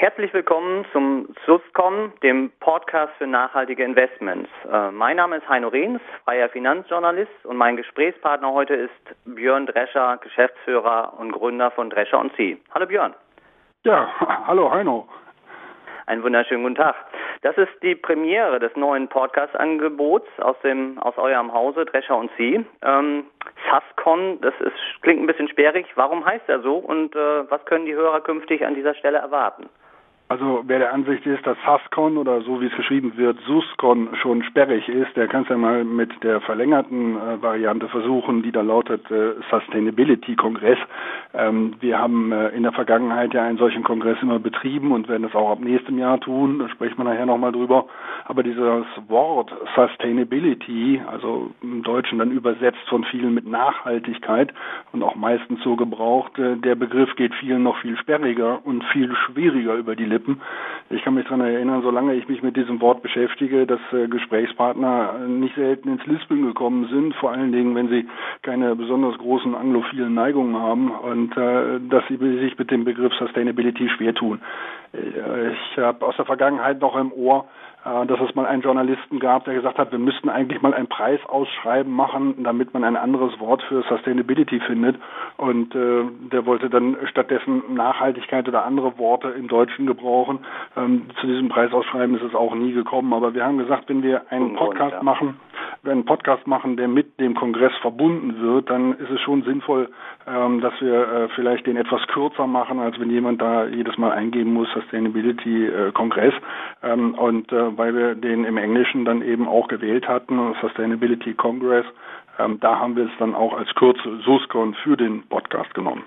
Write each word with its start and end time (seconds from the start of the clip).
Herzlich 0.00 0.32
willkommen 0.32 0.86
zum 0.94 1.28
SUSCOM, 1.44 2.14
dem 2.22 2.50
Podcast 2.58 3.12
für 3.18 3.26
nachhaltige 3.26 3.84
Investments. 3.84 4.48
Äh, 4.66 4.90
mein 4.92 5.18
Name 5.18 5.36
ist 5.36 5.46
Heino 5.46 5.68
Rehns, 5.68 6.00
freier 6.24 6.48
Finanzjournalist 6.48 7.44
und 7.44 7.58
mein 7.58 7.76
Gesprächspartner 7.76 8.50
heute 8.50 8.72
ist 8.72 8.90
Björn 9.26 9.66
Drescher, 9.66 10.16
Geschäftsführer 10.22 11.12
und 11.18 11.32
Gründer 11.32 11.70
von 11.72 11.90
Drescher 11.90 12.18
und 12.18 12.34
Sie. 12.38 12.58
Hallo 12.72 12.86
Björn. 12.86 13.12
Ja, 13.84 14.08
hallo 14.46 14.72
Heino. 14.72 15.06
Einen 16.06 16.22
wunderschönen 16.22 16.62
guten 16.62 16.76
Tag. 16.76 16.96
Das 17.42 17.58
ist 17.58 17.82
die 17.82 17.94
Premiere 17.94 18.58
des 18.58 18.74
neuen 18.76 19.06
Podcast-Angebots 19.06 20.28
aus 20.38 20.56
dem 20.64 20.98
aus 21.00 21.18
eurem 21.18 21.52
Hause 21.52 21.84
Drescher 21.84 22.16
und 22.16 22.30
Sie. 22.38 22.64
Ähm, 22.80 23.26
Sascon, 23.70 24.40
das 24.40 24.54
ist, 24.60 25.02
klingt 25.02 25.22
ein 25.22 25.26
bisschen 25.26 25.48
sperrig. 25.48 25.88
Warum 25.96 26.24
heißt 26.24 26.48
er 26.48 26.62
so 26.62 26.76
und 26.76 27.14
äh, 27.14 27.50
was 27.50 27.62
können 27.66 27.84
die 27.84 27.94
Hörer 27.94 28.22
künftig 28.22 28.64
an 28.64 28.74
dieser 28.74 28.94
Stelle 28.94 29.18
erwarten? 29.18 29.68
Also 30.30 30.62
wer 30.64 30.78
der 30.78 30.94
Ansicht 30.94 31.26
ist, 31.26 31.44
dass 31.44 31.56
Suscon 31.66 32.16
oder 32.16 32.40
so 32.42 32.60
wie 32.60 32.66
es 32.66 32.76
geschrieben 32.76 33.14
wird, 33.16 33.36
Suscon 33.48 34.10
schon 34.22 34.44
sperrig 34.44 34.88
ist, 34.88 35.16
der 35.16 35.26
kann 35.26 35.42
es 35.42 35.48
ja 35.48 35.56
mal 35.56 35.82
mit 35.82 36.22
der 36.22 36.40
verlängerten 36.40 37.16
äh, 37.16 37.42
Variante 37.42 37.88
versuchen, 37.88 38.44
die 38.44 38.52
da 38.52 38.60
lautet 38.60 39.10
äh, 39.10 39.32
Sustainability 39.50 40.36
Kongress. 40.36 40.78
Ähm, 41.34 41.74
wir 41.80 41.98
haben 41.98 42.30
äh, 42.30 42.50
in 42.50 42.62
der 42.62 42.70
Vergangenheit 42.70 43.34
ja 43.34 43.42
einen 43.42 43.58
solchen 43.58 43.82
Kongress 43.82 44.18
immer 44.22 44.38
betrieben 44.38 44.92
und 44.92 45.08
werden 45.08 45.24
das 45.24 45.34
auch 45.34 45.50
ab 45.50 45.58
nächstem 45.58 45.98
Jahr 45.98 46.20
tun. 46.20 46.60
Da 46.60 46.68
sprechen 46.68 46.98
wir 46.98 47.04
nachher 47.06 47.26
nochmal 47.26 47.50
drüber. 47.50 47.86
Aber 48.26 48.44
dieses 48.44 48.86
Wort 49.08 49.52
Sustainability, 49.74 51.02
also 51.10 51.50
im 51.60 51.82
Deutschen 51.82 52.20
dann 52.20 52.30
übersetzt 52.30 52.88
von 52.88 53.02
vielen 53.02 53.34
mit 53.34 53.48
Nachhaltigkeit 53.48 54.54
und 54.92 55.02
auch 55.02 55.16
meistens 55.16 55.60
so 55.64 55.74
gebraucht, 55.74 56.38
äh, 56.38 56.54
der 56.54 56.76
Begriff 56.76 57.16
geht 57.16 57.34
vielen 57.34 57.64
noch 57.64 57.78
viel 57.78 57.96
sperriger 57.96 58.64
und 58.64 58.84
viel 58.92 59.12
schwieriger 59.26 59.74
über 59.74 59.96
die 59.96 60.04
Lippen 60.04 60.19
Lippen. 60.20 60.40
Ich 60.90 61.02
kann 61.02 61.14
mich 61.14 61.24
daran 61.24 61.40
erinnern, 61.40 61.82
solange 61.82 62.14
ich 62.14 62.28
mich 62.28 62.42
mit 62.42 62.56
diesem 62.56 62.80
Wort 62.80 63.02
beschäftige, 63.02 63.66
dass 63.66 63.80
äh, 63.92 64.08
Gesprächspartner 64.08 65.18
nicht 65.26 65.54
selten 65.54 65.88
ins 65.88 66.04
Lispeln 66.06 66.44
gekommen 66.46 66.88
sind, 66.90 67.14
vor 67.14 67.32
allen 67.32 67.52
Dingen, 67.52 67.74
wenn 67.74 67.88
sie 67.88 68.06
keine 68.42 68.76
besonders 68.76 69.16
großen 69.18 69.54
anglophilen 69.54 70.12
Neigungen 70.12 70.56
haben 70.56 70.90
und 70.90 71.36
äh, 71.36 71.80
dass 71.88 72.04
sie 72.08 72.16
sich 72.16 72.58
mit 72.58 72.70
dem 72.70 72.84
Begriff 72.84 73.12
Sustainability 73.14 73.88
schwer 73.88 74.14
tun. 74.14 74.40
Äh, 74.92 75.52
ich 75.52 75.78
habe 75.78 76.04
aus 76.06 76.16
der 76.16 76.26
Vergangenheit 76.26 76.80
noch 76.80 76.96
im 76.96 77.12
Ohr, 77.12 77.46
äh, 77.84 78.06
dass 78.06 78.20
es 78.20 78.34
mal 78.34 78.46
einen 78.46 78.62
Journalisten 78.62 79.20
gab, 79.20 79.44
der 79.44 79.54
gesagt 79.54 79.78
hat, 79.78 79.90
wir 79.90 79.98
müssten 79.98 80.28
eigentlich 80.28 80.60
mal 80.60 80.74
ein 80.74 80.86
Preisausschreiben 80.86 81.92
machen, 81.92 82.42
damit 82.42 82.74
man 82.74 82.84
ein 82.84 82.96
anderes 82.96 83.38
Wort 83.40 83.62
für 83.62 83.82
Sustainability 83.88 84.60
findet. 84.60 84.96
Und 85.36 85.74
äh, 85.74 86.04
der 86.30 86.44
wollte 86.44 86.68
dann 86.68 86.96
stattdessen 87.06 87.62
Nachhaltigkeit 87.74 88.46
oder 88.48 88.64
andere 88.64 88.98
Worte 88.98 89.28
im 89.28 89.48
Deutschen 89.48 89.86
gebrauchen. 89.86 90.09
Ähm, 90.76 91.06
zu 91.20 91.26
diesem 91.26 91.48
Preisausschreiben 91.48 92.16
ist 92.16 92.22
es 92.22 92.34
auch 92.34 92.54
nie 92.54 92.72
gekommen. 92.72 93.12
Aber 93.12 93.34
wir 93.34 93.44
haben 93.44 93.58
gesagt, 93.58 93.88
wenn 93.88 94.02
wir 94.02 94.30
einen 94.30 94.56
Podcast 94.56 95.02
machen, 95.02 95.36
wir 95.82 95.92
einen 95.92 96.04
Podcast 96.04 96.46
machen, 96.46 96.76
der 96.76 96.88
mit 96.88 97.18
dem 97.20 97.34
Kongress 97.34 97.72
verbunden 97.80 98.40
wird, 98.40 98.68
dann 98.68 98.92
ist 98.94 99.10
es 99.10 99.20
schon 99.20 99.42
sinnvoll, 99.42 99.88
ähm, 100.26 100.60
dass 100.60 100.74
wir 100.80 101.08
äh, 101.08 101.28
vielleicht 101.34 101.66
den 101.66 101.76
etwas 101.76 102.06
kürzer 102.08 102.46
machen, 102.46 102.78
als 102.78 102.98
wenn 103.00 103.10
jemand 103.10 103.40
da 103.40 103.66
jedes 103.66 103.96
Mal 103.98 104.12
eingeben 104.12 104.52
muss, 104.52 104.68
Sustainability 104.74 105.66
äh, 105.66 105.92
Kongress. 105.92 106.34
Ähm, 106.82 107.14
und 107.14 107.52
äh, 107.52 107.76
weil 107.78 107.94
wir 107.94 108.14
den 108.14 108.44
im 108.44 108.56
Englischen 108.56 109.04
dann 109.04 109.22
eben 109.22 109.48
auch 109.48 109.68
gewählt 109.68 110.06
hatten, 110.08 110.54
Sustainability 110.60 111.34
Congress, 111.34 111.86
ähm, 112.38 112.58
da 112.60 112.78
haben 112.78 112.96
wir 112.96 113.04
es 113.04 113.18
dann 113.18 113.34
auch 113.34 113.56
als 113.56 113.74
Kürzel 113.74 114.20
SUSCON 114.22 114.74
für 114.74 114.96
den 114.96 115.26
Podcast 115.28 115.72
genommen. 115.74 116.04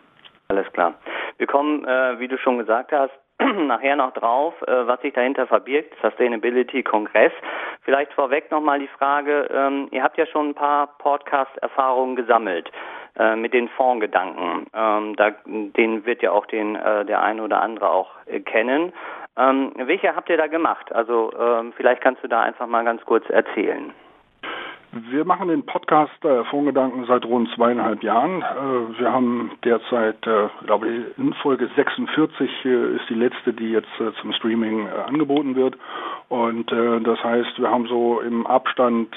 Alles 0.49 0.71
klar. 0.73 0.93
Wir 1.37 1.47
kommen, 1.47 1.85
äh, 1.85 2.19
wie 2.19 2.27
du 2.27 2.37
schon 2.37 2.59
gesagt 2.59 2.91
hast, 2.91 3.11
nachher 3.67 3.95
noch 3.95 4.13
drauf, 4.13 4.53
äh, 4.67 4.87
was 4.87 5.01
sich 5.01 5.13
dahinter 5.13 5.47
verbirgt, 5.47 5.93
Sustainability 6.01 6.83
Kongress. 6.83 7.31
Vielleicht 7.81 8.13
vorweg 8.13 8.51
nochmal 8.51 8.79
die 8.79 8.87
Frage, 8.87 9.49
ähm, 9.53 9.87
ihr 9.91 10.03
habt 10.03 10.17
ja 10.17 10.25
schon 10.25 10.49
ein 10.49 10.55
paar 10.55 10.87
Podcast-Erfahrungen 10.99 12.15
gesammelt 12.15 12.71
äh, 13.17 13.35
mit 13.35 13.53
den 13.53 13.69
Fondsgedanken. 13.69 14.67
Ähm, 14.73 15.15
da, 15.15 15.31
den 15.45 16.05
wird 16.05 16.21
ja 16.21 16.31
auch 16.31 16.45
den, 16.45 16.75
äh, 16.75 17.05
der 17.05 17.21
eine 17.21 17.43
oder 17.43 17.61
andere 17.61 17.89
auch 17.89 18.11
äh, 18.25 18.39
kennen. 18.39 18.93
Ähm, 19.37 19.71
welche 19.75 20.15
habt 20.15 20.29
ihr 20.29 20.37
da 20.37 20.47
gemacht? 20.47 20.91
Also 20.91 21.31
ähm, 21.39 21.73
vielleicht 21.75 22.01
kannst 22.01 22.23
du 22.23 22.27
da 22.27 22.41
einfach 22.41 22.67
mal 22.67 22.83
ganz 22.85 23.03
kurz 23.05 23.27
erzählen. 23.29 23.93
Wir 24.95 25.25
machen 25.25 25.47
den 25.47 25.65
Podcast 25.65 26.23
äh, 26.23 26.43
Fondsgedanken 26.45 27.05
seit 27.07 27.25
rund 27.25 27.49
zweieinhalb 27.55 28.03
Jahren. 28.03 28.43
Äh, 28.43 28.99
wir 28.99 29.11
haben 29.11 29.49
derzeit, 29.63 30.27
äh, 30.27 30.49
glaube 30.67 30.87
ich, 30.87 31.17
in 31.17 31.33
Folge 31.33 31.67
46 31.75 32.65
äh, 32.65 32.95
ist 32.95 33.09
die 33.09 33.15
letzte, 33.15 33.53
die 33.53 33.71
jetzt 33.71 33.89
äh, 33.99 34.11
zum 34.21 34.31
Streaming 34.33 34.85
äh, 34.85 34.91
angeboten 35.07 35.55
wird. 35.55 35.79
Und 36.29 36.71
äh, 36.71 36.99
das 36.99 37.23
heißt, 37.23 37.59
wir 37.59 37.71
haben 37.71 37.87
so 37.87 38.19
im 38.19 38.45
Abstand 38.45 39.15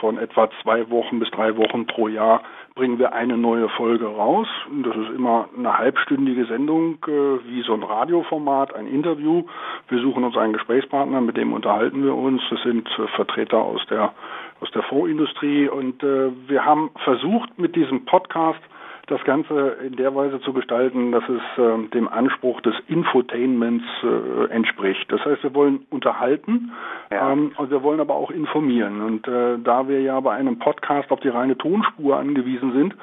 von 0.00 0.18
etwa 0.18 0.48
zwei 0.62 0.88
Wochen 0.90 1.18
bis 1.18 1.30
drei 1.30 1.56
Wochen 1.56 1.86
pro 1.86 2.08
Jahr 2.08 2.42
bringen 2.76 2.98
wir 2.98 3.14
eine 3.14 3.36
neue 3.36 3.68
Folge 3.70 4.06
raus. 4.06 4.46
Das 4.84 4.94
ist 4.94 5.10
immer 5.16 5.48
eine 5.56 5.76
halbstündige 5.76 6.44
Sendung, 6.44 6.98
äh, 7.08 7.10
wie 7.48 7.62
so 7.62 7.72
ein 7.74 7.82
Radioformat, 7.82 8.74
ein 8.76 8.86
Interview. 8.86 9.44
Wir 9.88 10.00
suchen 10.00 10.22
uns 10.22 10.36
einen 10.36 10.52
Gesprächspartner, 10.52 11.20
mit 11.22 11.36
dem 11.36 11.52
unterhalten 11.54 12.04
wir 12.04 12.14
uns. 12.14 12.42
Das 12.50 12.62
sind 12.62 12.86
äh, 12.98 13.08
Vertreter 13.16 13.58
aus 13.58 13.80
der 13.90 14.12
aus 14.60 14.70
der 14.70 14.82
Fondsindustrie 14.84 15.68
und 15.68 16.02
äh, 16.02 16.30
wir 16.48 16.64
haben 16.64 16.90
versucht 17.04 17.58
mit 17.58 17.76
diesem 17.76 18.06
Podcast 18.06 18.60
das 19.06 19.22
Ganze 19.24 19.76
in 19.86 19.94
der 19.96 20.14
Weise 20.14 20.40
zu 20.40 20.52
gestalten, 20.52 21.12
dass 21.12 21.22
es 21.28 21.58
äh, 21.58 21.88
dem 21.94 22.08
Anspruch 22.08 22.60
des 22.62 22.74
Infotainments 22.88 23.84
äh, 24.02 24.50
entspricht. 24.50 25.10
Das 25.12 25.24
heißt, 25.24 25.44
wir 25.44 25.54
wollen 25.54 25.86
unterhalten 25.90 26.72
ja. 27.10 27.32
ähm, 27.32 27.52
und 27.56 27.70
wir 27.70 27.82
wollen 27.82 28.00
aber 28.00 28.14
auch 28.14 28.32
informieren. 28.32 29.00
Und 29.02 29.28
äh, 29.28 29.58
da 29.62 29.86
wir 29.88 30.00
ja 30.00 30.18
bei 30.20 30.34
einem 30.34 30.58
Podcast 30.58 31.10
auf 31.12 31.20
die 31.20 31.28
reine 31.28 31.56
Tonspur 31.56 32.18
angewiesen 32.18 32.72
sind, 32.72 32.96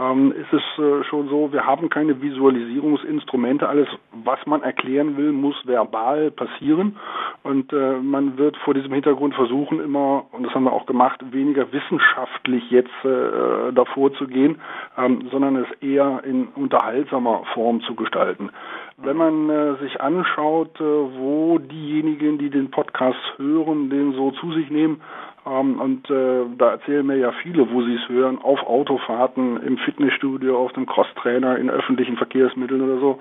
ähm, 0.00 0.32
ist 0.32 0.52
es 0.52 0.62
äh, 0.82 1.04
schon 1.04 1.28
so, 1.28 1.52
wir 1.52 1.66
haben 1.66 1.90
keine 1.90 2.22
Visualisierungsinstrumente. 2.22 3.68
Alles, 3.68 3.88
was 4.12 4.38
man 4.46 4.62
erklären 4.62 5.16
will, 5.16 5.32
muss 5.32 5.56
verbal 5.66 6.30
passieren. 6.30 6.96
Und 7.42 7.72
äh, 7.72 7.98
man 7.98 8.38
wird 8.38 8.56
vor 8.58 8.74
diesem 8.74 8.92
Hintergrund 8.92 9.34
versuchen, 9.34 9.80
immer, 9.80 10.24
und 10.32 10.44
das 10.44 10.54
haben 10.54 10.64
wir 10.64 10.72
auch 10.72 10.86
gemacht, 10.86 11.20
weniger 11.32 11.70
wissenschaftlich 11.72 12.70
jetzt 12.70 13.04
äh, 13.04 13.72
davor 13.72 14.12
zu 14.14 14.26
gehen, 14.26 14.60
ähm, 14.96 15.28
sondern 15.30 15.56
es 15.56 15.68
eher 15.82 16.22
in 16.24 16.48
unterhaltsamer 16.48 17.44
Form 17.52 17.80
zu 17.82 17.94
gestalten. 17.94 18.50
Wenn 18.96 19.16
man 19.16 19.48
äh, 19.48 19.76
sich 19.76 20.00
anschaut, 20.00 20.78
äh, 20.80 20.84
wo 20.84 21.58
diejenigen, 21.58 22.38
die 22.38 22.50
den 22.50 22.70
Podcast 22.70 23.18
hören, 23.38 23.90
den 23.90 24.12
so 24.12 24.30
zu 24.32 24.52
sich 24.52 24.70
nehmen, 24.70 25.00
ähm, 25.46 25.80
und 25.80 26.10
äh, 26.10 26.44
da 26.58 26.72
erzählen 26.72 27.06
mir 27.06 27.16
ja 27.16 27.32
viele, 27.42 27.70
wo 27.72 27.82
sie 27.82 27.94
es 27.94 28.08
hören, 28.08 28.38
auf 28.38 28.62
Autofahrten, 28.62 29.62
im 29.62 29.78
Fitnessstudio, 29.78 30.58
auf 30.58 30.72
dem 30.72 30.86
Crosstrainer, 30.86 31.56
in 31.58 31.70
öffentlichen 31.70 32.16
Verkehrsmitteln 32.16 32.82
oder 32.82 33.00
so, 33.00 33.20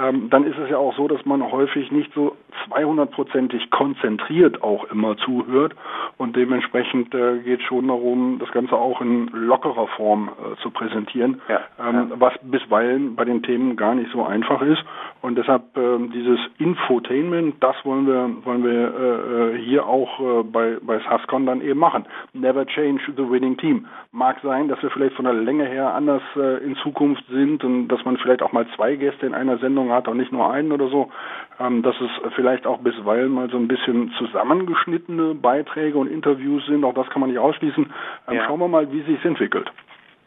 ähm, 0.00 0.30
dann 0.30 0.44
ist 0.44 0.58
es 0.58 0.70
ja 0.70 0.78
auch 0.78 0.94
so, 0.96 1.08
dass 1.08 1.24
man 1.24 1.42
häufig 1.50 1.90
nicht 1.90 2.12
so 2.14 2.36
200-prozentig 2.70 3.70
konzentriert 3.70 4.62
auch 4.62 4.84
immer 4.84 5.16
zuhört 5.18 5.74
und 6.16 6.36
dementsprechend 6.36 7.14
äh, 7.14 7.38
geht 7.38 7.60
es 7.60 7.66
schon 7.66 7.88
darum, 7.88 8.38
das 8.38 8.50
Ganze 8.52 8.74
auch 8.76 9.00
in 9.00 9.28
lockerer 9.32 9.88
Form 9.88 10.28
äh, 10.28 10.60
zu 10.62 10.70
präsentieren, 10.70 11.40
ja, 11.48 11.60
ähm, 11.78 12.10
ja. 12.10 12.20
was 12.20 12.34
bisweilen 12.42 13.16
bei 13.16 13.24
den 13.24 13.42
Themen 13.42 13.76
gar 13.76 13.94
nicht 13.94 14.10
so 14.12 14.24
einfach 14.24 14.62
ist 14.62 14.82
und 15.22 15.36
deshalb 15.36 15.76
äh, 15.76 15.98
dieses 16.14 16.38
Infotainment, 16.58 17.62
das 17.62 17.76
wollen 17.84 18.06
wir 18.06 18.30
wollen 18.44 18.64
wir 18.64 18.70
äh, 18.72 19.54
äh, 19.56 19.58
hier 19.58 19.86
auch 19.86 20.20
äh, 20.20 20.42
bei 20.44 20.78
bei 20.80 20.98
Sascon 21.00 21.46
dann 21.46 21.60
eben 21.60 21.78
machen. 21.78 22.06
Never 22.32 22.66
change 22.66 23.02
the 23.16 23.28
winning 23.28 23.56
team. 23.56 23.86
Mag 24.12 24.38
sein, 24.42 24.68
dass 24.68 24.82
wir 24.82 24.90
vielleicht 24.90 25.14
von 25.14 25.24
der 25.24 25.34
Länge 25.34 25.64
her 25.66 25.94
anders 25.94 26.22
in 26.36 26.76
Zukunft 26.82 27.24
sind 27.28 27.62
und 27.64 27.88
dass 27.88 28.04
man 28.04 28.16
vielleicht 28.16 28.42
auch 28.42 28.52
mal 28.52 28.66
zwei 28.76 28.96
Gäste 28.96 29.26
in 29.26 29.34
einer 29.34 29.58
Sendung 29.58 29.89
Sendung 29.90 29.92
hat, 29.92 30.08
auch 30.08 30.14
nicht 30.14 30.32
nur 30.32 30.50
einen 30.50 30.72
oder 30.72 30.88
so, 30.88 31.10
ähm, 31.58 31.82
dass 31.82 31.94
es 32.00 32.10
vielleicht 32.34 32.66
auch 32.66 32.78
bisweilen 32.78 33.32
mal 33.32 33.50
so 33.50 33.56
ein 33.56 33.68
bisschen 33.68 34.12
zusammengeschnittene 34.18 35.34
Beiträge 35.34 35.98
und 35.98 36.08
Interviews 36.08 36.64
sind. 36.66 36.84
Auch 36.84 36.94
das 36.94 37.08
kann 37.10 37.20
man 37.20 37.30
nicht 37.30 37.38
ausschließen. 37.38 37.92
Ähm, 38.28 38.34
ja. 38.34 38.44
Schauen 38.44 38.60
wir 38.60 38.68
mal, 38.68 38.90
wie 38.92 39.02
sich 39.02 39.24
entwickelt. 39.24 39.70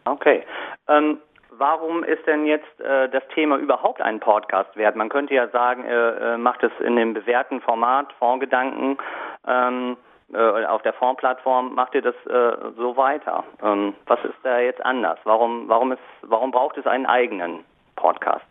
Okay. 0.06 0.44
Ähm, 0.88 1.18
warum 1.58 2.04
ist 2.04 2.26
denn 2.28 2.46
jetzt 2.46 2.80
äh, 2.82 3.10
das 3.10 3.24
Thema 3.34 3.58
überhaupt 3.58 4.02
ein 4.02 4.20
Podcast 4.20 4.76
wert? 4.76 4.96
Man 4.96 5.10
könnte 5.10 5.34
ja 5.34 5.48
sagen, 5.48 5.86
äh, 5.86 6.34
äh, 6.34 6.38
macht 6.38 6.64
es 6.64 6.72
in 6.80 6.96
dem 6.96 7.14
bewährten 7.14 7.62
Format, 7.62 8.12
Fondgedanken, 8.20 8.98
ähm, 9.48 9.98
äh, 10.34 10.66
auf 10.66 10.82
der 10.82 10.94
Fondsplattform 10.94 11.76
macht 11.76 11.94
ihr 11.94 12.02
das 12.02 12.16
äh, 12.26 12.72
so 12.76 12.98
weiter. 12.98 13.44
Ähm, 13.62 13.94
was 14.08 14.20
ist 14.24 14.38
da 14.42 14.60
jetzt 14.60 14.84
anders? 14.84 15.20
Warum, 15.26 15.70
warum, 15.70 15.92
ist, 15.92 16.02
warum 16.24 16.50
braucht 16.50 16.78
es 16.78 16.88
einen 16.88 17.06
eigenen 17.06 17.60
Podcast? 17.96 18.46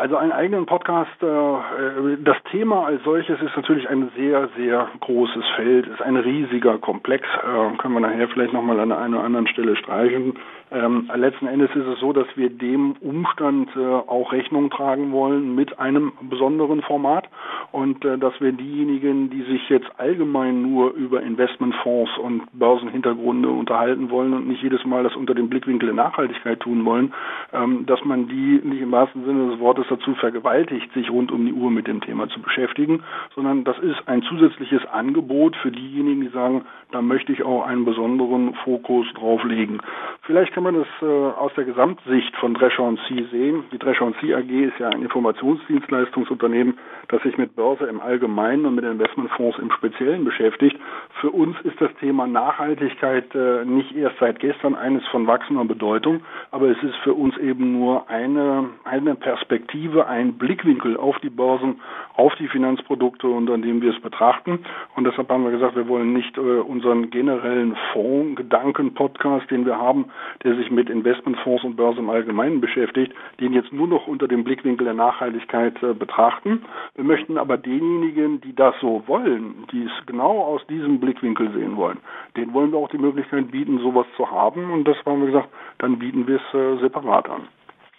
Also 0.00 0.16
einen 0.16 0.32
eigenen 0.32 0.64
Podcast, 0.64 1.10
äh, 1.22 1.26
äh, 1.26 2.16
das 2.24 2.38
Thema 2.50 2.86
als 2.86 3.04
solches 3.04 3.38
ist 3.42 3.54
natürlich 3.54 3.86
ein 3.86 4.10
sehr, 4.16 4.48
sehr 4.56 4.88
großes 4.98 5.44
Feld, 5.56 5.86
ist 5.88 6.00
ein 6.00 6.16
riesiger 6.16 6.78
Komplex, 6.78 7.28
äh, 7.36 7.76
können 7.76 7.92
wir 7.92 8.00
nachher 8.00 8.26
vielleicht 8.28 8.54
nochmal 8.54 8.80
an 8.80 8.92
einer 8.92 9.18
oder 9.18 9.26
anderen 9.26 9.46
Stelle 9.46 9.76
streichen. 9.76 10.38
Ähm, 10.72 11.10
letzten 11.14 11.48
Endes 11.48 11.68
ist 11.74 11.84
es 11.84 12.00
so, 12.00 12.14
dass 12.14 12.28
wir 12.36 12.48
dem 12.48 12.92
Umstand 13.00 13.76
auch 13.76 14.32
Rechnung 14.32 14.70
tragen 14.70 15.10
wollen 15.10 15.56
mit 15.56 15.80
einem 15.80 16.12
besonderen 16.20 16.80
Format 16.82 17.28
und 17.72 18.04
dass 18.04 18.40
wir 18.40 18.52
diejenigen, 18.52 19.30
die 19.30 19.42
sich 19.42 19.68
jetzt 19.68 19.88
allgemein 19.98 20.62
nur 20.62 20.92
über 20.92 21.22
Investmentfonds 21.22 22.18
und 22.18 22.42
Börsenhintergründe 22.52 23.48
unterhalten 23.48 24.10
wollen 24.10 24.32
und 24.32 24.46
nicht 24.46 24.62
jedes 24.62 24.84
Mal 24.84 25.02
das 25.02 25.16
unter 25.16 25.34
dem 25.34 25.48
Blickwinkel 25.48 25.88
der 25.88 25.96
Nachhaltigkeit 25.96 26.60
tun 26.60 26.84
wollen, 26.84 27.12
ähm, 27.52 27.84
dass 27.86 28.04
man 28.04 28.28
die 28.28 28.60
nicht 28.62 28.80
im 28.80 28.92
wahrsten 28.92 29.24
Sinne 29.24 29.50
des 29.50 29.58
Wortes 29.58 29.89
dazu 29.90 30.14
vergewaltigt, 30.14 30.92
sich 30.92 31.10
rund 31.10 31.32
um 31.32 31.44
die 31.44 31.52
Uhr 31.52 31.70
mit 31.70 31.86
dem 31.86 32.00
Thema 32.00 32.28
zu 32.28 32.40
beschäftigen, 32.40 33.02
sondern 33.34 33.64
das 33.64 33.78
ist 33.78 34.06
ein 34.06 34.22
zusätzliches 34.22 34.86
Angebot 34.86 35.56
für 35.56 35.70
diejenigen, 35.70 36.20
die 36.22 36.28
sagen, 36.28 36.64
da 36.92 37.02
möchte 37.02 37.32
ich 37.32 37.42
auch 37.42 37.66
einen 37.66 37.84
besonderen 37.84 38.54
Fokus 38.64 39.06
drauf 39.14 39.42
legen. 39.44 39.80
Vielleicht 40.30 40.52
kann 40.52 40.62
man 40.62 40.76
das 40.76 40.86
äh, 41.02 41.06
aus 41.06 41.50
der 41.56 41.64
Gesamtsicht 41.64 42.36
von 42.36 42.54
Drescher 42.54 42.94
C 43.08 43.26
sehen. 43.32 43.64
Die 43.72 43.78
Drescher 43.80 44.12
C 44.20 44.32
AG 44.32 44.48
ist 44.48 44.78
ja 44.78 44.88
ein 44.88 45.02
Informationsdienstleistungsunternehmen, 45.02 46.78
das 47.08 47.20
sich 47.24 47.36
mit 47.36 47.56
Börse 47.56 47.86
im 47.86 48.00
Allgemeinen 48.00 48.64
und 48.64 48.76
mit 48.76 48.84
Investmentfonds 48.84 49.58
im 49.58 49.72
Speziellen 49.72 50.24
beschäftigt. 50.24 50.76
Für 51.20 51.30
uns 51.30 51.56
ist 51.64 51.80
das 51.80 51.90
Thema 51.98 52.28
Nachhaltigkeit 52.28 53.34
äh, 53.34 53.64
nicht 53.64 53.90
erst 53.96 54.20
seit 54.20 54.38
gestern 54.38 54.76
eines 54.76 55.04
von 55.08 55.26
wachsender 55.26 55.64
Bedeutung, 55.64 56.20
aber 56.52 56.68
es 56.68 56.80
ist 56.80 56.94
für 57.02 57.14
uns 57.14 57.36
eben 57.38 57.72
nur 57.72 58.08
eine, 58.08 58.70
eine 58.84 59.16
Perspektive, 59.16 60.06
ein 60.06 60.34
Blickwinkel 60.34 60.96
auf 60.96 61.18
die 61.24 61.30
Börsen, 61.30 61.80
auf 62.14 62.32
die 62.36 62.46
Finanzprodukte, 62.46 63.26
unter 63.26 63.58
dem 63.58 63.82
wir 63.82 63.92
es 63.92 64.00
betrachten. 64.00 64.60
Und 64.94 65.08
deshalb 65.08 65.28
haben 65.28 65.42
wir 65.42 65.50
gesagt, 65.50 65.74
wir 65.74 65.88
wollen 65.88 66.12
nicht 66.12 66.36
äh, 66.36 66.40
unseren 66.40 67.10
generellen 67.10 67.76
Fonds-Gedanken-Podcast, 67.92 69.50
den 69.50 69.66
wir 69.66 69.76
haben, 69.76 70.04
der 70.44 70.54
sich 70.56 70.70
mit 70.70 70.90
Investmentfonds 70.90 71.64
und 71.64 71.76
Börse 71.76 72.00
im 72.00 72.10
Allgemeinen 72.10 72.60
beschäftigt, 72.60 73.12
den 73.40 73.52
jetzt 73.52 73.72
nur 73.72 73.88
noch 73.88 74.06
unter 74.06 74.28
dem 74.28 74.44
Blickwinkel 74.44 74.84
der 74.84 74.94
Nachhaltigkeit 74.94 75.82
äh, 75.82 75.94
betrachten. 75.94 76.64
Wir 76.94 77.04
möchten 77.04 77.38
aber 77.38 77.56
denjenigen, 77.56 78.40
die 78.40 78.54
das 78.54 78.74
so 78.80 79.02
wollen, 79.06 79.66
die 79.72 79.84
es 79.84 80.06
genau 80.06 80.40
aus 80.40 80.66
diesem 80.66 81.00
Blickwinkel 81.00 81.50
sehen 81.52 81.76
wollen, 81.76 81.98
denen 82.36 82.52
wollen 82.54 82.72
wir 82.72 82.78
auch 82.78 82.90
die 82.90 82.98
Möglichkeit 82.98 83.50
bieten, 83.50 83.78
sowas 83.78 84.06
zu 84.16 84.30
haben. 84.30 84.70
Und 84.70 84.84
das 84.86 84.96
haben 85.04 85.20
wir 85.20 85.26
gesagt, 85.26 85.48
dann 85.78 85.98
bieten 85.98 86.26
wir 86.26 86.36
es 86.36 86.54
äh, 86.54 86.80
separat 86.80 87.28
an. 87.28 87.48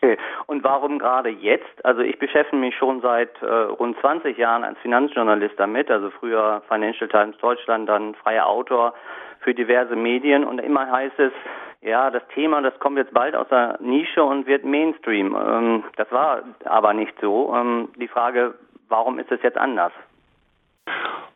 Okay. 0.04 0.18
Und 0.48 0.64
warum 0.64 0.98
gerade 0.98 1.30
jetzt? 1.30 1.86
Also 1.86 2.02
ich 2.02 2.18
beschäftige 2.18 2.58
mich 2.58 2.76
schon 2.76 3.02
seit 3.02 3.40
äh, 3.44 3.46
rund 3.46 4.00
20 4.00 4.36
Jahren 4.36 4.64
als 4.64 4.80
Finanzjournalist 4.80 5.54
damit, 5.58 5.92
also 5.92 6.10
früher 6.10 6.64
Financial 6.68 7.08
Times 7.08 7.38
Deutschland, 7.38 7.88
dann 7.88 8.16
freier 8.16 8.48
Autor 8.48 8.96
für 9.42 9.54
diverse 9.54 9.96
Medien 9.96 10.44
und 10.44 10.60
immer 10.60 10.90
heißt 10.92 11.20
es, 11.20 11.32
ja, 11.82 12.12
das 12.12 12.24
Thema, 12.34 12.62
das 12.62 12.78
kommt 12.80 12.98
jetzt 12.98 13.14
bald 13.14 13.36
aus 13.36 13.48
der 13.50 13.78
Nische 13.82 14.24
und 14.24 14.46
wird 14.46 14.64
Mainstream. 14.64 15.36
Ähm, 15.36 15.84
das 15.98 16.12
war 16.12 16.44
aber 16.66 16.94
nicht 16.94 17.14
so. 17.20 17.54
Ähm, 17.56 17.90
die 17.96 18.08
Frage, 18.08 18.54
warum 18.88 19.20
ist 19.20 19.32
es 19.32 19.42
jetzt 19.42 19.58
anders? 19.58 19.92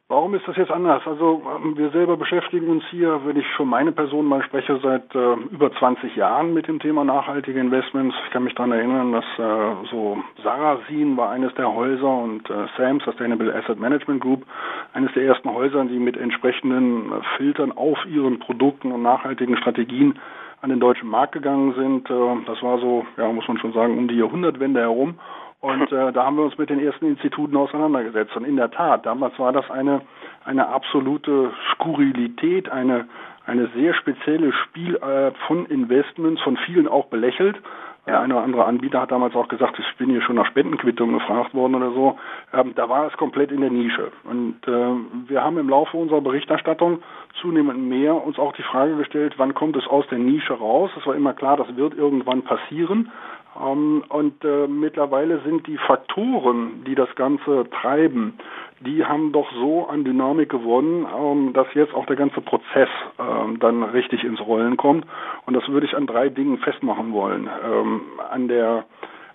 Warum 0.08 0.36
ist 0.36 0.48
das 0.48 0.56
jetzt 0.56 0.70
anders? 0.70 1.02
Also 1.08 1.42
ähm, 1.56 1.76
wir 1.76 1.90
selber 1.90 2.16
beschäftigen 2.16 2.68
uns 2.68 2.84
hier, 2.92 3.22
wenn 3.26 3.38
ich 3.38 3.48
für 3.58 3.66
meine 3.66 3.92
Person 3.92 4.28
mal 4.28 4.44
spreche, 4.44 4.80
seit 4.84 5.16
äh, 5.16 5.34
über 5.50 5.74
20 5.74 6.16
Jahren 6.16 6.54
mit 6.54 6.68
dem 6.68 6.80
Thema 6.80 7.04
nachhaltige 7.04 7.60
Investments. 7.60 8.16
Ich 8.26 8.32
kann 8.32 8.44
mich 8.44 8.54
daran 8.54 8.72
erinnern, 8.72 9.14
dass 9.14 9.26
äh, 9.40 9.88
so 9.90 10.20
Sarasin 10.44 11.18
war 11.18 11.32
eines 11.32 11.56
der 11.56 11.74
Häuser 11.74 12.08
und 12.08 12.48
äh, 12.52 12.68
SAM, 12.78 13.00
Sustainable 13.00 13.52
Asset 13.52 13.80
Management 13.80 14.22
Group, 14.22 14.46
eines 14.94 15.12
der 15.14 15.24
ersten 15.24 15.52
Häuser, 15.52 15.84
die 15.86 15.98
mit 15.98 16.18
entsprechenden 16.18 17.12
äh, 17.12 17.16
Filtern 17.38 17.72
auf 17.72 17.98
ihren 18.06 18.38
Produkten 18.38 18.92
und 18.92 19.02
nachhaltigen 19.02 19.58
Strategien 19.58 20.20
an 20.62 20.70
den 20.70 20.80
deutschen 20.80 21.10
Markt 21.10 21.32
gegangen 21.32 21.74
sind. 21.74 22.12
Äh, 22.12 22.46
das 22.46 22.62
war 22.62 22.78
so, 22.78 23.08
ja, 23.18 23.32
muss 23.32 23.48
man 23.48 23.58
schon 23.58 23.74
sagen, 23.74 23.98
um 23.98 24.08
die 24.08 24.18
Jahrhundertwende 24.18 24.82
herum. 24.82 25.16
Und 25.66 25.92
äh, 25.92 26.14
da 26.14 26.26
haben 26.26 26.38
wir 26.38 26.44
uns 26.44 26.60
mit 26.60 26.70
den 26.70 26.80
ersten 26.80 27.08
Instituten 27.08 27.58
auseinandergesetzt. 27.58 28.36
Und 28.36 28.46
in 28.46 28.56
der 28.56 28.70
Tat, 28.70 29.04
damals 29.04 29.40
war 29.40 29.52
das 29.52 29.68
eine, 29.72 30.02
eine 30.44 30.68
absolute 30.68 31.52
Skurrilität, 31.74 32.70
eine, 32.70 33.08
eine 33.48 33.68
sehr 33.76 33.96
spezielle 33.96 34.54
Spielart 34.54 35.36
von 35.48 35.66
Investments, 35.66 36.40
von 36.44 36.56
vielen 36.58 36.88
auch 36.88 37.06
belächelt. 37.06 37.58
Der 38.06 38.20
eine 38.20 38.36
oder 38.36 38.44
andere 38.44 38.66
Anbieter 38.66 39.02
hat 39.02 39.12
damals 39.12 39.36
auch 39.36 39.48
gesagt, 39.48 39.80
ich 39.80 39.98
bin 39.98 40.12
hier 40.12 40.22
schon 40.22 40.36
nach 40.36 40.46
Spendenquittung 40.46 41.14
gefragt 41.14 41.56
worden 41.56 41.74
oder 41.74 41.90
so. 41.90 42.20
Ähm, 42.54 42.74
da 42.76 42.88
war 42.88 43.08
es 43.08 43.18
komplett 43.18 43.52
in 43.52 43.62
der 43.62 43.72
Nische. 43.72 44.12
Und 44.24 44.60
äh, 44.68 45.30
wir 45.30 45.44
haben 45.44 45.58
im 45.58 45.68
Laufe 45.68 45.98
unserer 45.98 46.22
Berichterstattung 46.22 47.02
zunehmend 47.42 47.90
mehr 47.90 48.14
uns 48.24 48.38
auch 48.38 48.54
die 48.54 48.62
Frage 48.62 48.98
gestellt, 48.98 49.34
wann 49.38 49.56
kommt 49.56 49.76
es 49.78 49.88
aus 49.88 50.06
der 50.12 50.20
Nische 50.20 50.54
raus? 50.54 50.92
Es 50.96 51.08
war 51.08 51.16
immer 51.16 51.34
klar, 51.34 51.58
das 51.58 51.76
wird 51.76 51.96
irgendwann 51.96 52.44
passieren. 52.44 53.12
Ähm, 53.60 54.04
und 54.10 54.44
äh, 54.44 54.68
mittlerweile 54.68 55.42
sind 55.42 55.68
die 55.68 55.78
Faktoren, 55.78 56.84
die 56.86 56.96
das 56.96 57.14
Ganze 57.16 57.66
treiben, 57.70 58.34
die 58.82 59.06
haben 59.06 59.32
doch 59.32 59.52
so 59.54 59.88
an 59.88 60.04
Dynamik 60.04 60.50
gewonnen, 60.50 61.06
ähm, 61.18 61.54
dass 61.54 61.68
jetzt 61.74 61.94
auch 61.94 62.06
der 62.06 62.16
ganze 62.16 62.42
Prozess 62.42 62.90
ähm, 63.20 63.60
dann 63.60 63.84
richtig 63.84 64.24
ins 64.24 64.42
Rollen 64.42 64.78
kommt. 64.78 65.06
Und 65.46 65.54
das 65.54 65.68
würde 65.70 65.86
ich 65.86 65.96
an 65.96 66.08
drei 66.08 66.30
Dingen 66.30 66.58
festmachen 66.58 67.14
wollen. 67.14 67.50
Ähm, 67.64 68.02
an 68.30 68.48
der 68.48 68.86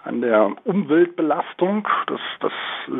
an 0.02 0.22
der 0.22 0.52
Umweltbelastung, 0.64 1.86
das, 2.06 2.20
das 2.40 2.52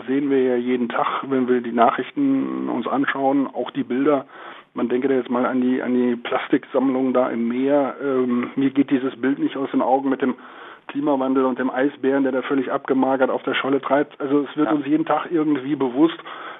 sehen 0.07 0.29
wir 0.29 0.43
ja 0.43 0.57
jeden 0.57 0.91
Tag, 0.91 1.25
wenn 1.31 1.49
wir 1.49 1.63
die 1.63 1.73
Nachrichten 1.73 2.69
uns 2.69 2.87
anschauen, 2.87 3.47
auch 3.47 3.71
die 3.71 3.85
Bilder. 3.85 4.27
Man 4.75 4.91
denke 4.91 5.09
da 5.09 5.15
jetzt 5.15 5.31
mal 5.31 5.47
an 5.47 5.63
die 5.63 5.83
an 5.83 5.95
die 5.95 6.17
Plastiksammlung 6.17 7.15
da 7.15 7.31
im 7.31 7.49
Meer. 7.49 7.97
Ähm, 8.03 8.51
mir 8.55 8.71
geht 8.71 8.91
dieses 8.91 9.17
Bild 9.17 9.39
nicht 9.39 9.57
aus 9.57 9.71
den 9.71 9.81
Augen 9.81 10.11
mit 10.11 10.21
dem 10.21 10.35
Klimawandel 10.91 11.45
und 11.45 11.59
dem 11.59 11.71
Eisbären, 11.71 12.25
der 12.25 12.33
da 12.33 12.43
völlig 12.43 12.71
abgemagert 12.71 13.31
auf 13.31 13.43
der 13.43 13.55
Scholle 13.55 13.81
treibt. 13.81 14.21
Also 14.21 14.41
es 14.41 14.57
wird 14.57 14.69
ja. 14.69 14.75
uns 14.75 14.87
jeden 14.87 15.07
Tag 15.07 15.29
irgendwie 15.31 15.77
bewusst, 15.77 16.19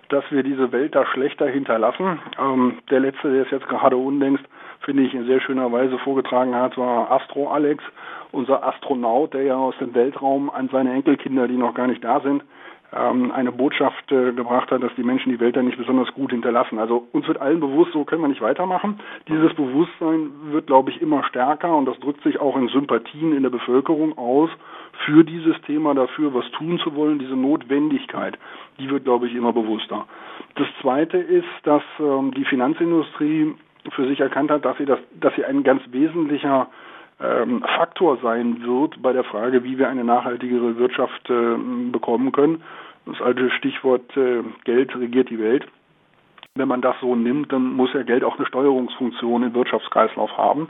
dass 0.09 0.25
wir 0.31 0.43
diese 0.43 0.73
Welt 0.73 0.95
da 0.95 1.07
schlechter 1.07 1.47
hinterlassen. 1.47 2.19
Ähm, 2.39 2.79
der 2.91 3.01
letzte, 3.01 3.33
der 3.33 3.45
es 3.45 3.51
jetzt 3.51 3.69
gerade 3.69 3.97
unlängst, 3.97 4.45
finde 4.81 5.03
ich, 5.03 5.15
in 5.15 5.27
sehr 5.27 5.41
schöner 5.41 5.71
Weise 5.71 5.99
vorgetragen 5.99 6.55
hat, 6.55 6.77
war 6.79 7.11
Astro 7.11 7.51
Alex, 7.51 7.83
unser 8.33 8.65
Astronaut, 8.65 9.35
der 9.35 9.43
ja 9.43 9.57
aus 9.57 9.75
dem 9.79 9.95
Weltraum 9.95 10.51
an 10.51 10.69
seine 10.73 10.93
Enkelkinder, 10.93 11.49
die 11.49 11.57
noch 11.57 11.75
gar 11.75 11.87
nicht 11.87 12.03
da 12.03 12.21
sind, 12.21 12.43
eine 12.93 13.53
Botschaft 13.53 14.11
äh, 14.11 14.33
gebracht 14.33 14.71
hat, 14.71 14.83
dass 14.83 14.95
die 14.97 15.05
Menschen 15.05 15.31
die 15.31 15.39
Welt 15.39 15.57
da 15.57 15.63
nicht 15.63 15.79
besonders 15.79 16.13
gut 16.13 16.33
hinterlassen. 16.33 16.79
Also 16.79 17.07
uns 17.13 17.27
wird 17.29 17.41
allen 17.41 17.61
bewusst, 17.61 17.93
so 17.93 18.05
können 18.05 18.23
wir 18.23 18.29
nicht 18.29 18.41
weitermachen. 18.41 18.99
Dieses 19.29 19.55
Bewusstsein 19.55 20.31
wird, 20.51 20.67
glaube 20.67 20.91
ich, 20.91 21.01
immer 21.01 21.23
stärker 21.25 21.77
und 21.77 21.87
das 21.87 21.99
drückt 22.01 22.23
sich 22.25 22.41
auch 22.41 22.57
in 22.57 22.69
Sympathien 22.69 23.37
in 23.37 23.43
der 23.45 23.51
Bevölkerung 23.51 24.19
aus 24.19 24.51
für 25.05 25.25
dieses 25.25 25.61
Thema, 25.63 25.95
dafür 25.95 26.35
was 26.35 26.51
tun 26.51 26.79
zu 26.81 26.95
wollen, 26.95 27.19
diese 27.19 27.37
Notwendigkeit, 27.37 28.37
die 28.79 28.91
wird, 28.91 29.05
glaube 29.05 29.29
ich, 29.29 29.35
immer 29.35 29.53
bewusster. 29.53 30.07
Das 30.57 30.67
Zweite 30.81 31.17
ist, 31.19 31.49
dass 31.63 31.83
ähm, 32.01 32.33
die 32.35 32.45
Finanzindustrie 32.45 33.55
für 33.93 34.07
sich 34.09 34.21
erkannt 34.21 34.51
hat, 34.51 34.65
dass 34.65 34.77
sie 34.79 34.85
das, 34.85 34.99
dass 35.21 35.35
sie 35.37 35.45
ein 35.45 35.63
ganz 35.63 35.83
wesentlicher 35.91 36.69
ähm, 37.23 37.63
Faktor 37.77 38.19
sein 38.23 38.63
wird 38.63 39.01
bei 39.03 39.13
der 39.13 39.25
Frage, 39.25 39.63
wie 39.65 39.79
wir 39.79 39.89
eine 39.89 40.05
nachhaltigere 40.05 40.77
Wirtschaft 40.79 41.29
äh, 41.29 41.57
bekommen 41.91 42.33
können. 42.33 42.63
Das 43.07 43.21
alte 43.21 43.51
Stichwort 43.51 44.17
äh, 44.17 44.43
Geld 44.65 44.95
regiert 44.97 45.31
die 45.31 45.39
Welt. 45.39 45.67
Wenn 46.55 46.69
man 46.69 46.81
das 46.81 46.97
so 47.01 47.15
nimmt, 47.15 47.53
dann 47.53 47.75
muss 47.75 47.93
ja 47.93 48.03
Geld 48.03 48.25
auch 48.25 48.37
eine 48.37 48.47
Steuerungsfunktion 48.47 49.43
im 49.43 49.55
Wirtschaftskreislauf 49.55 50.37
haben. 50.37 50.69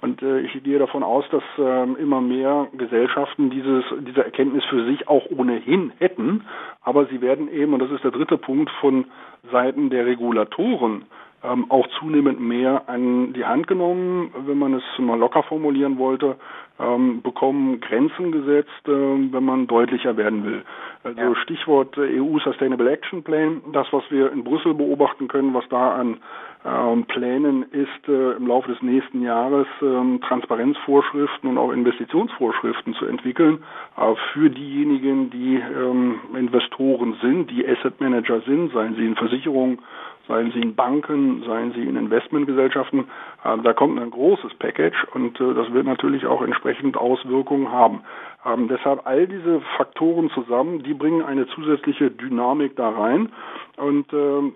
Und 0.00 0.20
äh, 0.20 0.40
ich 0.40 0.62
gehe 0.64 0.80
davon 0.80 1.04
aus, 1.04 1.24
dass 1.30 1.44
äh, 1.58 1.92
immer 2.00 2.20
mehr 2.20 2.66
Gesellschaften 2.72 3.50
dieses, 3.50 3.84
diese 4.00 4.24
Erkenntnis 4.24 4.64
für 4.64 4.84
sich 4.84 5.08
auch 5.08 5.26
ohnehin 5.30 5.92
hätten. 5.98 6.44
Aber 6.82 7.06
sie 7.06 7.20
werden 7.20 7.50
eben, 7.50 7.72
und 7.72 7.78
das 7.78 7.90
ist 7.92 8.02
der 8.02 8.10
dritte 8.10 8.36
Punkt, 8.36 8.70
von 8.80 9.06
Seiten 9.52 9.90
der 9.90 10.04
Regulatoren 10.06 11.06
ähm, 11.44 11.70
auch 11.70 11.86
zunehmend 11.98 12.40
mehr 12.40 12.88
an 12.88 13.32
die 13.32 13.44
Hand 13.44 13.66
genommen, 13.66 14.32
wenn 14.46 14.58
man 14.58 14.74
es 14.74 14.82
mal 14.98 15.18
locker 15.18 15.42
formulieren 15.42 15.98
wollte, 15.98 16.36
ähm, 16.78 17.22
bekommen 17.22 17.80
Grenzen 17.80 18.32
gesetzt, 18.32 18.70
äh, 18.86 18.90
wenn 18.90 19.44
man 19.44 19.66
deutlicher 19.66 20.16
werden 20.16 20.44
will. 20.44 20.62
Also 21.04 21.20
ja. 21.20 21.34
Stichwort 21.36 21.96
äh, 21.98 22.20
EU 22.20 22.38
Sustainable 22.38 22.90
Action 22.90 23.22
Plan, 23.22 23.60
das, 23.72 23.86
was 23.92 24.04
wir 24.10 24.32
in 24.32 24.44
Brüssel 24.44 24.74
beobachten 24.74 25.28
können, 25.28 25.54
was 25.54 25.64
da 25.68 25.94
an 25.94 26.18
ähm, 26.64 27.06
Plänen 27.06 27.64
ist, 27.72 28.08
äh, 28.08 28.32
im 28.36 28.46
Laufe 28.46 28.70
des 28.70 28.80
nächsten 28.82 29.22
Jahres 29.22 29.66
ähm, 29.82 30.20
Transparenzvorschriften 30.26 31.50
und 31.50 31.58
auch 31.58 31.72
Investitionsvorschriften 31.72 32.94
zu 32.94 33.06
entwickeln 33.06 33.64
äh, 33.96 34.14
für 34.32 34.48
diejenigen, 34.48 35.30
die 35.30 35.56
ähm, 35.56 36.20
Investoren 36.36 37.16
sind, 37.20 37.50
die 37.50 37.66
Asset 37.66 38.00
Manager 38.00 38.40
sind, 38.42 38.72
seien 38.72 38.94
sie 38.94 39.04
in 39.04 39.16
Versicherungen 39.16 39.80
seien 40.28 40.52
sie 40.52 40.60
in 40.60 40.74
Banken, 40.74 41.42
seien 41.44 41.72
sie 41.72 41.82
in 41.82 41.96
Investmentgesellschaften. 41.96 43.08
Ähm, 43.44 43.62
da 43.62 43.72
kommt 43.72 43.98
ein 44.00 44.10
großes 44.10 44.54
Package 44.54 45.04
und 45.14 45.40
äh, 45.40 45.54
das 45.54 45.72
wird 45.72 45.86
natürlich 45.86 46.26
auch 46.26 46.42
entsprechend 46.42 46.96
Auswirkungen 46.96 47.70
haben. 47.70 48.02
Ähm, 48.46 48.68
deshalb 48.68 49.06
all 49.06 49.26
diese 49.26 49.60
Faktoren 49.76 50.30
zusammen, 50.30 50.82
die 50.82 50.94
bringen 50.94 51.22
eine 51.22 51.46
zusätzliche 51.48 52.10
Dynamik 52.10 52.76
da 52.76 52.90
rein. 52.90 53.32
Und 53.76 54.12
ähm, 54.12 54.52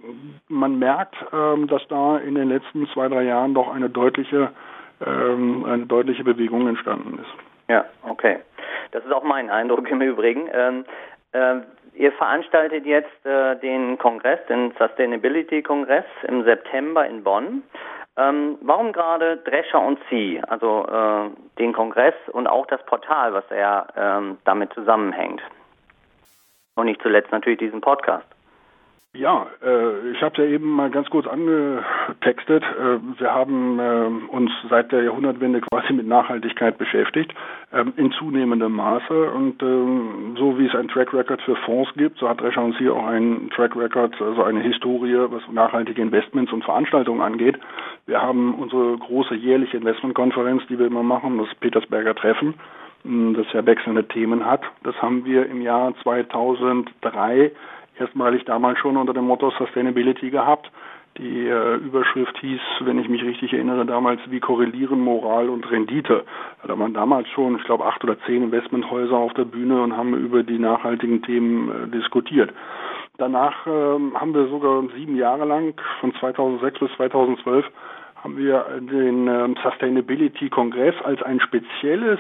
man 0.49 0.79
merkt, 0.79 1.17
ähm, 1.33 1.67
dass 1.69 1.87
da 1.89 2.19
in 2.19 2.35
den 2.35 2.49
letzten 2.49 2.87
zwei, 2.89 3.09
drei 3.09 3.25
Jahren 3.25 3.55
doch 3.55 3.73
eine 3.73 3.91
deutliche 3.91 4.51
eine 4.99 5.85
deutliche 5.87 6.25
Bewegung 6.25 6.67
entstanden 6.69 7.19
ist. 7.19 7.69
Ja, 7.69 7.85
okay. 8.03 8.39
Das 8.93 9.05
ist 9.05 9.13
auch 9.13 9.25
mein 9.25 9.51
Eindruck 9.51 9.91
im 9.91 10.01
Übrigen. 10.01 10.49
Ähm, 10.51 10.85
äh, 11.33 11.57
ihr 11.97 12.13
veranstaltet 12.13 12.87
jetzt 12.87 13.25
äh, 13.25 13.57
den 13.57 13.99
Kongress, 13.99 14.39
den 14.49 14.73
Sustainability-Kongress 14.79 16.05
im 16.29 16.45
September 16.45 17.07
in 17.07 17.25
Bonn. 17.25 17.63
Ähm, 18.19 18.59
warum 18.63 18.93
gerade 18.93 19.39
Drescher 19.39 19.81
und 19.81 19.99
Sie, 20.09 20.41
also 20.47 20.87
äh, 20.87 21.31
den 21.59 21.73
Kongress 21.73 22.15
und 22.33 22.47
auch 22.47 22.67
das 22.67 22.85
Portal, 22.87 23.35
was 23.35 23.45
ja 23.51 23.87
ähm, 23.97 24.39
damit 24.45 24.73
zusammenhängt? 24.73 25.43
Und 26.77 26.87
nicht 26.87 27.03
zuletzt 27.03 27.33
natürlich 27.33 27.59
diesen 27.59 27.81
Podcast. 27.81 28.27
Ja, 29.19 29.47
äh, 29.65 30.11
ich 30.11 30.23
habe 30.23 30.43
ja 30.43 30.49
eben 30.49 30.69
mal 30.69 30.91
ganz 30.91 31.09
kurz 31.09 31.27
angetextet. 31.27 32.63
Äh, 32.63 33.19
wir 33.19 33.33
haben 33.33 33.79
äh, 33.79 34.35
uns 34.35 34.51
seit 34.69 34.93
der 34.93 35.05
Jahrhundertwende 35.05 35.63
quasi 35.63 35.95
mit 35.95 36.07
Nachhaltigkeit 36.07 36.77
beschäftigt, 36.77 37.33
ähm, 37.73 37.95
in 37.97 38.13
zunehmendem 38.13 38.73
Maße. 38.73 39.31
Und 39.31 39.63
ähm, 39.63 40.37
so 40.39 40.59
wie 40.59 40.67
es 40.67 40.75
ein 40.75 40.89
Track 40.89 41.15
Record 41.15 41.41
für 41.43 41.57
Fonds 41.57 41.91
gibt, 41.97 42.19
so 42.19 42.29
hat 42.29 42.43
Rechancier 42.43 42.95
auch 42.95 43.07
einen 43.07 43.49
Track 43.51 43.75
Record, 43.75 44.21
also 44.21 44.43
eine 44.43 44.61
Historie, 44.61 45.17
was 45.31 45.43
nachhaltige 45.51 46.03
Investments 46.03 46.53
und 46.53 46.65
Veranstaltungen 46.65 47.23
angeht. 47.23 47.59
Wir 48.07 48.21
haben 48.21 48.55
unsere 48.55 48.99
große 48.99 49.35
jährliche 49.35 49.79
Investmentkonferenz, 49.79 50.63
die 50.69 50.79
wir 50.79 50.87
immer 50.87 51.03
machen, 51.03 51.39
das 51.39 51.49
Petersberger 51.61 52.15
Treffen 52.15 52.55
das 53.09 53.47
ja 53.53 53.65
wechselnde 53.65 54.09
Themen 54.09 54.45
hat. 54.45 54.63
Das 54.83 55.01
haben 55.01 55.25
wir 55.25 55.47
im 55.47 55.61
Jahr 55.61 55.95
2003 56.03 57.53
erstmalig 57.99 58.45
damals 58.45 58.79
schon 58.79 58.97
unter 58.97 59.15
dem 59.15 59.27
Motto 59.27 59.51
Sustainability 59.51 60.31
gehabt. 60.31 60.71
Die 61.19 61.47
äh, 61.47 61.77
Überschrift 61.77 62.37
hieß, 62.39 62.61
wenn 62.81 62.99
ich 62.99 63.09
mich 63.09 63.23
richtig 63.23 63.55
erinnere, 63.55 63.87
damals, 63.87 64.21
wie 64.29 64.41
korrelieren 64.41 65.01
Moral 65.01 65.49
und 65.49 65.71
Rendite. 65.71 66.25
Da 66.67 66.79
waren 66.79 66.93
damals 66.93 67.27
schon, 67.29 67.57
ich 67.57 67.65
glaube, 67.65 67.87
acht 67.87 68.05
oder 68.05 68.19
zehn 68.27 68.43
Investmenthäuser 68.43 69.17
auf 69.17 69.33
der 69.33 69.47
Bühne 69.47 69.81
und 69.81 69.97
haben 69.97 70.15
über 70.15 70.43
die 70.43 70.59
nachhaltigen 70.59 71.23
Themen 71.23 71.71
äh, 71.71 71.89
diskutiert. 71.89 72.53
Danach 73.17 73.67
äh, 73.67 73.71
haben 73.71 74.35
wir 74.35 74.47
sogar 74.49 74.83
sieben 74.95 75.17
Jahre 75.17 75.47
lang, 75.47 75.81
von 76.01 76.15
2006 76.17 76.81
bis 76.81 76.91
2012, 76.97 77.65
haben 78.23 78.37
wir 78.37 78.67
den 78.81 79.27
äh, 79.27 79.55
Sustainability 79.63 80.51
Kongress 80.51 80.95
als 81.03 81.23
ein 81.23 81.41
spezielles 81.41 82.19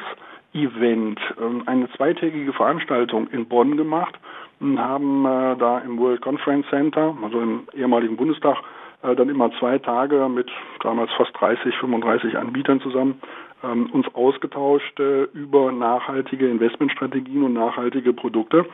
Event, 0.54 1.20
ähm, 1.38 1.64
eine 1.66 1.90
zweitägige 1.92 2.54
Veranstaltung 2.54 3.28
in 3.28 3.46
Bonn 3.46 3.76
gemacht 3.76 4.18
haben 4.60 5.24
äh, 5.24 5.56
da 5.56 5.78
im 5.78 5.98
World 5.98 6.20
Conference 6.20 6.66
Center, 6.70 7.16
also 7.22 7.40
im 7.40 7.68
ehemaligen 7.74 8.16
Bundestag, 8.16 8.56
äh, 9.02 9.14
dann 9.14 9.28
immer 9.28 9.50
zwei 9.58 9.78
Tage 9.78 10.28
mit 10.28 10.50
damals 10.80 11.12
fast 11.16 11.32
30, 11.38 11.74
35 11.76 12.36
Anbietern 12.36 12.80
zusammen 12.80 13.20
ähm, 13.62 13.90
uns 13.92 14.06
ausgetauscht 14.14 14.98
äh, 15.00 15.24
über 15.24 15.72
nachhaltige 15.72 16.48
Investmentstrategien 16.48 17.42
und 17.42 17.54
nachhaltige 17.54 18.12
Produkte. 18.12 18.66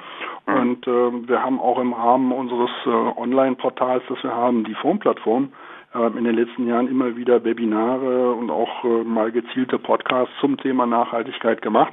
Und 0.46 0.86
äh, 0.86 1.28
wir 1.28 1.42
haben 1.42 1.60
auch 1.60 1.78
im 1.78 1.92
Rahmen 1.92 2.32
unseres 2.32 2.70
äh, 2.86 2.88
Online-Portals, 2.88 4.02
das 4.08 4.22
wir 4.22 4.34
haben, 4.34 4.64
die 4.64 4.74
Fondsplattform, 4.74 5.52
äh, 5.94 6.06
in 6.18 6.24
den 6.24 6.34
letzten 6.34 6.66
Jahren 6.66 6.88
immer 6.88 7.16
wieder 7.16 7.44
Webinare 7.44 8.32
und 8.32 8.50
auch 8.50 8.84
äh, 8.84 9.04
mal 9.04 9.30
gezielte 9.30 9.78
Podcasts 9.78 10.34
zum 10.40 10.56
Thema 10.56 10.86
Nachhaltigkeit 10.86 11.62
gemacht. 11.62 11.92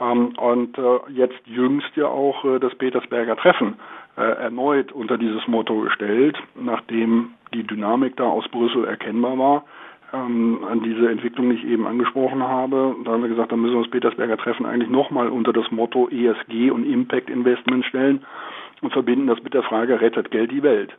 Ähm, 0.00 0.32
und 0.38 0.76
äh, 0.78 0.98
jetzt 1.10 1.46
jüngst 1.46 1.96
ja 1.96 2.06
auch 2.06 2.44
äh, 2.44 2.58
das 2.58 2.74
Petersberger 2.74 3.36
Treffen 3.36 3.76
äh, 4.16 4.22
erneut 4.22 4.92
unter 4.92 5.18
dieses 5.18 5.46
Motto 5.46 5.80
gestellt, 5.80 6.36
nachdem 6.54 7.30
die 7.54 7.66
Dynamik 7.66 8.16
da 8.16 8.24
aus 8.24 8.46
Brüssel 8.48 8.84
erkennbar 8.84 9.38
war, 9.38 9.64
ähm, 10.12 10.60
an 10.70 10.82
diese 10.82 11.10
Entwicklung, 11.10 11.50
die 11.50 11.56
ich 11.56 11.64
eben 11.64 11.86
angesprochen 11.86 12.42
habe. 12.42 12.96
Da 13.04 13.12
haben 13.12 13.22
wir 13.22 13.28
gesagt, 13.28 13.52
da 13.52 13.56
müssen 13.56 13.74
wir 13.74 13.82
das 13.82 13.90
Petersberger 13.90 14.36
Treffen 14.36 14.66
eigentlich 14.66 14.90
nochmal 14.90 15.28
unter 15.28 15.52
das 15.52 15.70
Motto 15.70 16.08
ESG 16.08 16.70
und 16.70 16.84
Impact 16.84 17.30
Investment 17.30 17.84
stellen 17.86 18.24
und 18.82 18.92
verbinden 18.92 19.26
das 19.26 19.42
mit 19.42 19.54
der 19.54 19.62
Frage, 19.62 20.00
rettet 20.00 20.30
Geld 20.30 20.50
die 20.50 20.62
Welt? 20.62 20.94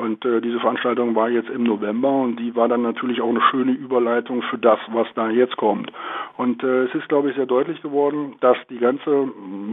Und 0.00 0.22
diese 0.22 0.60
Veranstaltung 0.60 1.16
war 1.16 1.28
jetzt 1.28 1.50
im 1.50 1.64
November 1.64 2.08
und 2.08 2.36
die 2.36 2.54
war 2.54 2.68
dann 2.68 2.82
natürlich 2.82 3.20
auch 3.20 3.28
eine 3.28 3.42
schöne 3.50 3.72
Überleitung 3.72 4.42
für 4.42 4.58
das, 4.58 4.78
was 4.92 5.08
da 5.16 5.28
jetzt 5.28 5.56
kommt. 5.56 5.90
Und 6.36 6.62
äh, 6.62 6.84
es 6.84 6.94
ist, 6.94 7.08
glaube 7.08 7.30
ich, 7.30 7.36
sehr 7.36 7.46
deutlich 7.46 7.80
geworden, 7.82 8.36
dass 8.40 8.56
die 8.68 8.78
ganze 8.78 9.28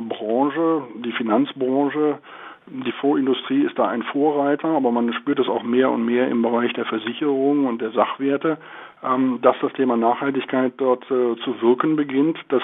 Branche, 0.10 0.84
die 1.04 1.12
Finanzbranche, 1.12 2.20
die 2.68 2.92
Vorindustrie 2.94 3.64
ist 3.64 3.78
da 3.78 3.90
ein 3.90 4.04
Vorreiter, 4.04 4.70
aber 4.70 4.92
man 4.92 5.12
spürt 5.14 5.40
es 5.40 5.50
auch 5.50 5.64
mehr 5.64 5.92
und 5.92 6.06
mehr 6.06 6.30
im 6.30 6.42
Bereich 6.42 6.72
der 6.74 6.86
Versicherung 6.86 7.66
und 7.66 7.82
der 7.82 7.92
Sachwerte, 7.92 8.58
ähm, 9.04 9.40
dass 9.42 9.56
das 9.62 9.74
Thema 9.74 9.98
Nachhaltigkeit 9.98 10.74
dort 10.78 11.04
äh, 11.12 11.36
zu 11.44 11.62
wirken 11.62 11.98
beginnt, 11.98 12.38
dass 12.50 12.64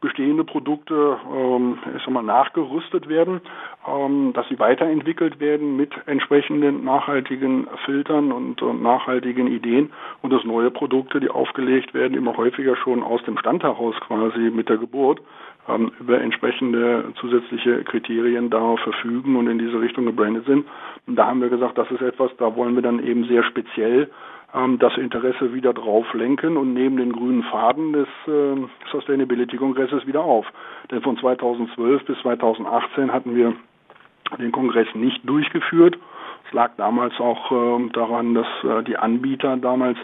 bestehende 0.00 0.44
Produkte 0.44 1.18
ähm, 1.30 1.78
ich 1.96 2.02
sag 2.02 2.10
mal, 2.10 2.22
nachgerüstet 2.22 3.08
werden, 3.08 3.40
ähm, 3.86 4.32
dass 4.32 4.48
sie 4.48 4.58
weiterentwickelt 4.58 5.40
werden 5.40 5.76
mit 5.76 5.92
entsprechenden 6.06 6.84
nachhaltigen 6.84 7.66
Filtern 7.84 8.32
und, 8.32 8.62
und 8.62 8.82
nachhaltigen 8.82 9.46
Ideen 9.46 9.92
und 10.22 10.32
dass 10.32 10.44
neue 10.44 10.70
Produkte, 10.70 11.20
die 11.20 11.28
aufgelegt 11.28 11.92
werden, 11.94 12.16
immer 12.16 12.36
häufiger 12.36 12.76
schon 12.76 13.02
aus 13.02 13.22
dem 13.24 13.38
Stand 13.38 13.62
heraus 13.62 13.94
quasi 14.06 14.50
mit 14.50 14.68
der 14.68 14.78
Geburt 14.78 15.20
ähm, 15.68 15.92
über 16.00 16.20
entsprechende 16.20 17.12
zusätzliche 17.20 17.84
Kriterien 17.84 18.50
darauf 18.50 18.80
verfügen 18.80 19.36
und 19.36 19.48
in 19.48 19.58
diese 19.58 19.80
Richtung 19.80 20.06
gebrandet 20.06 20.46
sind. 20.46 20.66
Und 21.06 21.16
da 21.16 21.26
haben 21.26 21.42
wir 21.42 21.48
gesagt, 21.50 21.76
das 21.76 21.90
ist 21.90 22.00
etwas, 22.02 22.30
da 22.38 22.56
wollen 22.56 22.74
wir 22.74 22.82
dann 22.82 23.04
eben 23.04 23.24
sehr 23.24 23.42
speziell 23.44 24.10
das 24.78 24.96
Interesse 24.96 25.54
wieder 25.54 25.72
drauf 25.72 26.12
lenken 26.12 26.56
und 26.56 26.74
nehmen 26.74 26.96
den 26.96 27.12
grünen 27.12 27.44
Faden 27.44 27.92
des 27.92 28.08
äh, 28.26 28.56
Sustainability-Kongresses 28.90 30.06
wieder 30.06 30.22
auf. 30.22 30.44
Denn 30.90 31.02
von 31.02 31.16
2012 31.18 32.04
bis 32.04 32.18
2018 32.22 33.12
hatten 33.12 33.36
wir 33.36 33.54
den 34.38 34.50
Kongress 34.50 34.88
nicht 34.94 35.20
durchgeführt. 35.28 35.96
Es 36.46 36.52
lag 36.52 36.72
damals 36.76 37.14
auch 37.20 37.52
äh, 37.52 37.88
daran, 37.92 38.34
dass 38.34 38.46
äh, 38.64 38.82
die 38.82 38.96
Anbieter 38.96 39.56
damals 39.56 39.98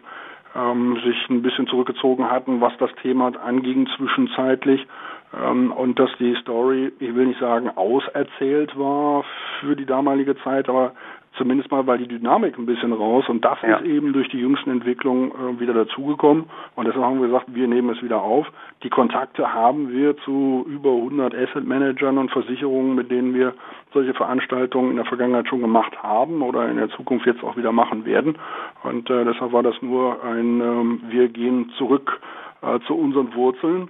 ähm, 0.55 0.99
sich 1.05 1.29
ein 1.29 1.43
bisschen 1.43 1.67
zurückgezogen 1.67 2.31
hatten, 2.31 2.61
was 2.61 2.73
das 2.79 2.91
Thema 3.03 3.33
anging 3.45 3.89
zwischenzeitlich 3.97 4.87
ähm, 5.35 5.73
und 5.73 5.99
dass 5.99 6.11
die 6.19 6.35
Story, 6.37 6.93
ich 6.99 7.15
will 7.15 7.27
nicht 7.27 7.41
sagen 7.41 7.71
auserzählt 7.71 8.79
war 8.79 9.25
für 9.61 9.77
die 9.77 9.87
damalige 9.87 10.37
Zeit, 10.39 10.69
aber 10.69 10.93
zumindest 11.37 11.71
mal 11.71 11.87
weil 11.87 11.99
die 11.99 12.09
Dynamik 12.09 12.59
ein 12.59 12.67
bisschen 12.67 12.93
raus 12.93 13.25
und 13.29 13.45
das 13.45 13.59
ja. 13.63 13.77
ist 13.77 13.87
eben 13.87 14.13
durch 14.13 14.29
die 14.29 14.39
jüngsten 14.39 14.71
Entwicklungen 14.71 15.31
äh, 15.31 15.61
wieder 15.61 15.75
dazugekommen 15.75 16.45
und 16.75 16.87
deshalb 16.87 17.05
haben 17.05 17.21
wir 17.21 17.29
gesagt, 17.29 17.47
wir 17.49 17.69
nehmen 17.69 17.91
es 17.91 18.03
wieder 18.03 18.23
auf. 18.23 18.47
Die 18.83 18.91
Kontakte 18.91 19.53
haben 19.53 19.91
wir 19.91 20.17
zu 20.19 20.67
über 20.69 20.91
100 20.91 21.35
Asset 21.35 21.67
Managern 21.67 22.19
und 22.19 22.31
Versicherungen, 22.31 22.95
mit 22.95 23.11
denen 23.11 23.35
wir 23.35 23.55
solche 23.93 24.15
Veranstaltungen 24.15 24.91
in 24.91 24.97
der 24.97 25.07
Vergangenheit 25.07 25.49
schon 25.49 25.61
gemacht 25.61 26.03
haben 26.03 26.43
oder 26.43 26.69
in 26.69 26.77
der 26.77 26.91
Zukunft 26.91 27.27
jetzt 27.27 27.43
auch 27.43 27.57
wieder 27.57 27.73
machen 27.73 28.05
werden 28.05 28.37
und 28.83 29.09
äh, 29.11 29.25
deshalb 29.25 29.53
war 29.53 29.63
das 29.63 29.81
nur 29.83 30.23
ein, 30.25 30.61
ähm, 30.61 31.01
wir 31.09 31.29
gehen 31.29 31.71
zurück 31.79 32.21
äh, 32.63 32.79
zu 32.87 32.95
unseren 32.95 33.35
Wurzeln 33.35 33.89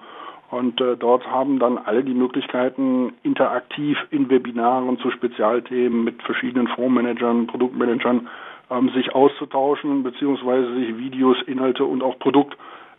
Und 0.50 0.80
äh, 0.80 0.96
dort 0.96 1.24
haben 1.30 1.60
dann 1.60 1.78
alle 1.78 2.02
die 2.02 2.14
Möglichkeiten, 2.14 3.12
interaktiv 3.22 3.96
in 4.10 4.28
Webinaren 4.28 4.98
zu 4.98 5.12
Spezialthemen 5.12 6.02
mit 6.02 6.20
verschiedenen 6.24 6.66
Fondsmanagern, 6.66 7.46
Produktmanagern 7.46 8.26
ähm, 8.68 8.90
sich 8.90 9.14
auszutauschen, 9.14 10.02
beziehungsweise 10.02 10.74
sich 10.74 10.98
Videos, 10.98 11.36
Inhalte 11.46 11.84
und 11.84 12.02
auch 12.02 12.18
Produkt 12.18 12.56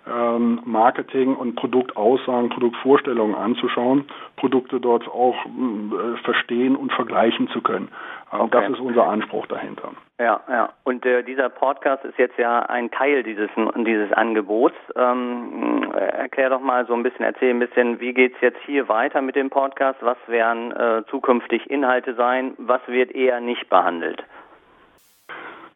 ähm, 0.07 0.61
Marketing 0.65 1.35
und 1.35 1.55
Produktaussagen, 1.55 2.49
Produktvorstellungen 2.49 3.35
anzuschauen, 3.35 4.05
Produkte 4.35 4.79
dort 4.79 5.07
auch 5.07 5.35
äh, 5.45 6.17
verstehen 6.23 6.75
und 6.75 6.91
vergleichen 6.91 7.47
zu 7.49 7.61
können. 7.61 7.89
Äh, 8.31 8.37
okay. 8.37 8.49
Das 8.51 8.69
ist 8.71 8.79
unser 8.79 9.07
Anspruch 9.07 9.45
dahinter. 9.47 9.91
Ja, 10.19 10.39
ja. 10.49 10.69
Und 10.83 11.05
äh, 11.05 11.23
dieser 11.23 11.49
Podcast 11.49 12.05
ist 12.05 12.17
jetzt 12.17 12.37
ja 12.37 12.59
ein 12.59 12.91
Teil 12.91 13.23
dieses 13.23 13.49
dieses 13.77 14.11
Angebots. 14.13 14.75
Ähm, 14.95 15.91
erklär 15.93 16.49
doch 16.49 16.61
mal 16.61 16.85
so 16.85 16.93
ein 16.93 17.03
bisschen, 17.03 17.25
erzähl 17.25 17.51
ein 17.51 17.59
bisschen, 17.59 17.99
wie 17.99 18.13
geht's 18.13 18.37
jetzt 18.41 18.59
hier 18.65 18.87
weiter 18.89 19.21
mit 19.21 19.35
dem 19.35 19.49
Podcast? 19.49 19.99
Was 20.01 20.17
werden 20.27 20.71
äh, 20.71 21.03
zukünftig 21.09 21.69
Inhalte 21.69 22.13
sein? 22.15 22.53
Was 22.57 22.81
wird 22.87 23.11
eher 23.11 23.39
nicht 23.39 23.69
behandelt? 23.69 24.23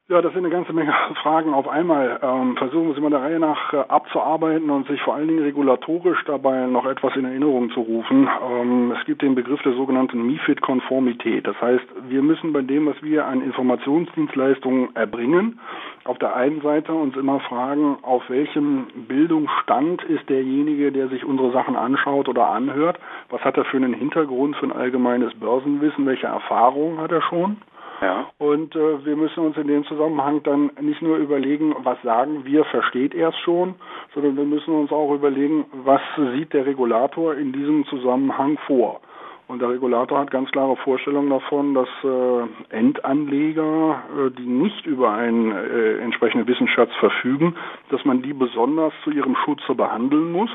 Ja, 0.08 0.22
das 0.22 0.34
sind 0.34 0.46
eine 0.46 0.54
ganze 0.54 0.72
Menge 0.72 0.94
Fragen 1.24 1.56
auf 1.56 1.68
einmal. 1.68 2.20
Ähm, 2.22 2.56
versuchen 2.58 2.90
wir 2.90 2.94
sie 2.94 3.02
mal 3.02 3.10
der 3.10 3.24
Reihe 3.24 3.40
nach 3.40 3.74
äh, 3.74 3.78
abzuarbeiten 3.88 4.70
und 4.70 4.88
sich 4.88 5.02
vor 5.02 5.16
allen 5.16 5.28
Dingen 5.28 5.42
regulatorisch 5.42 6.24
dabei 6.28 6.68
noch 6.68 6.86
etwas 6.86 7.16
in 7.16 7.26
Erinnerung 7.26 7.72
zu 7.72 7.80
rufen. 7.82 8.30
Ähm, 8.52 8.94
es 9.00 9.04
gibt 9.08 9.24
den 9.24 9.34
Begriff 9.34 9.64
der 9.64 9.74
sogenannten 9.74 10.22
MIFID-Konformität. 10.28 11.48
Das 11.48 11.60
heißt, 11.60 11.88
wir 12.08 12.22
müssen 12.22 12.54
bei 12.54 12.62
dem, 12.62 12.86
was 12.86 13.02
wir 13.02 13.26
an 13.26 13.42
Informationsdienstleistungen 13.42 14.96
erbringen, 14.96 15.60
auf 16.04 16.20
der 16.20 16.36
einen 16.36 16.62
Seite 16.62 16.94
uns 16.94 17.18
immer 17.18 17.40
fragen, 17.40 17.98
auf 18.04 18.30
welchem 18.30 18.86
Bildungsstand 19.08 20.04
ist 20.04 20.30
derjenige, 20.30 20.92
der 20.92 21.08
sich 21.08 21.26
unsere 21.26 21.52
Sachen 21.52 21.76
anschaut 21.76 22.30
oder 22.30 22.50
anhört. 22.50 23.00
Was 23.32 23.42
hat 23.42 23.58
er 23.58 23.66
für 23.66 23.78
einen 23.78 23.96
Hintergrund, 23.96 24.56
für 24.58 24.68
ein 24.68 24.72
allgemeines 24.72 25.34
Börsenwissen? 25.34 26.06
Welche 26.06 26.28
Erfahrungen 26.28 27.00
hat 27.02 27.12
er 27.12 27.24
schon? 27.24 27.58
Ja. 28.02 28.28
Und 28.38 28.76
äh, 28.76 29.06
wir 29.06 29.16
müssen 29.16 29.40
uns 29.46 29.58
in 29.58 29.68
dem 29.68 29.86
Zusammenhang 29.86 30.44
dann 30.44 30.72
nicht 30.82 31.02
nur 31.02 31.18
überlegen, 31.18 31.76
was 31.84 32.02
sagen 32.02 32.44
wir, 32.46 32.66
versteht 32.66 33.14
er 33.14 33.30
es 33.30 33.38
schon, 33.40 33.76
sondern 34.14 34.36
wir 34.36 34.44
müssen 34.44 34.74
uns 34.74 34.92
auch 34.92 35.14
überlegen, 35.14 35.66
was 35.72 36.02
sieht 36.34 36.54
der 36.54 36.66
Regulator 36.66 37.36
in 37.36 37.54
diesem 37.54 37.86
Zusammenhang 37.86 38.58
vor. 38.68 39.02
Und 39.48 39.62
der 39.62 39.70
Regulator 39.70 40.20
hat 40.20 40.32
ganz 40.32 40.50
klare 40.50 40.76
Vorstellungen 40.78 41.30
davon, 41.30 41.76
dass 41.76 41.88
äh, 42.04 42.76
Endanleger, 42.76 44.02
äh, 44.18 44.32
die 44.32 44.46
nicht 44.46 44.88
über 44.88 45.12
einen 45.12 45.52
äh, 45.52 46.00
entsprechenden 46.00 46.48
Wissensschatz 46.48 46.90
verfügen, 47.00 47.56
dass 47.90 48.04
man 48.06 48.24
die 48.24 48.34
besonders 48.34 48.92
zu 49.04 49.12
ihrem 49.12 49.36
Schutze 49.46 49.76
behandeln 49.76 50.32
muss. 50.32 50.50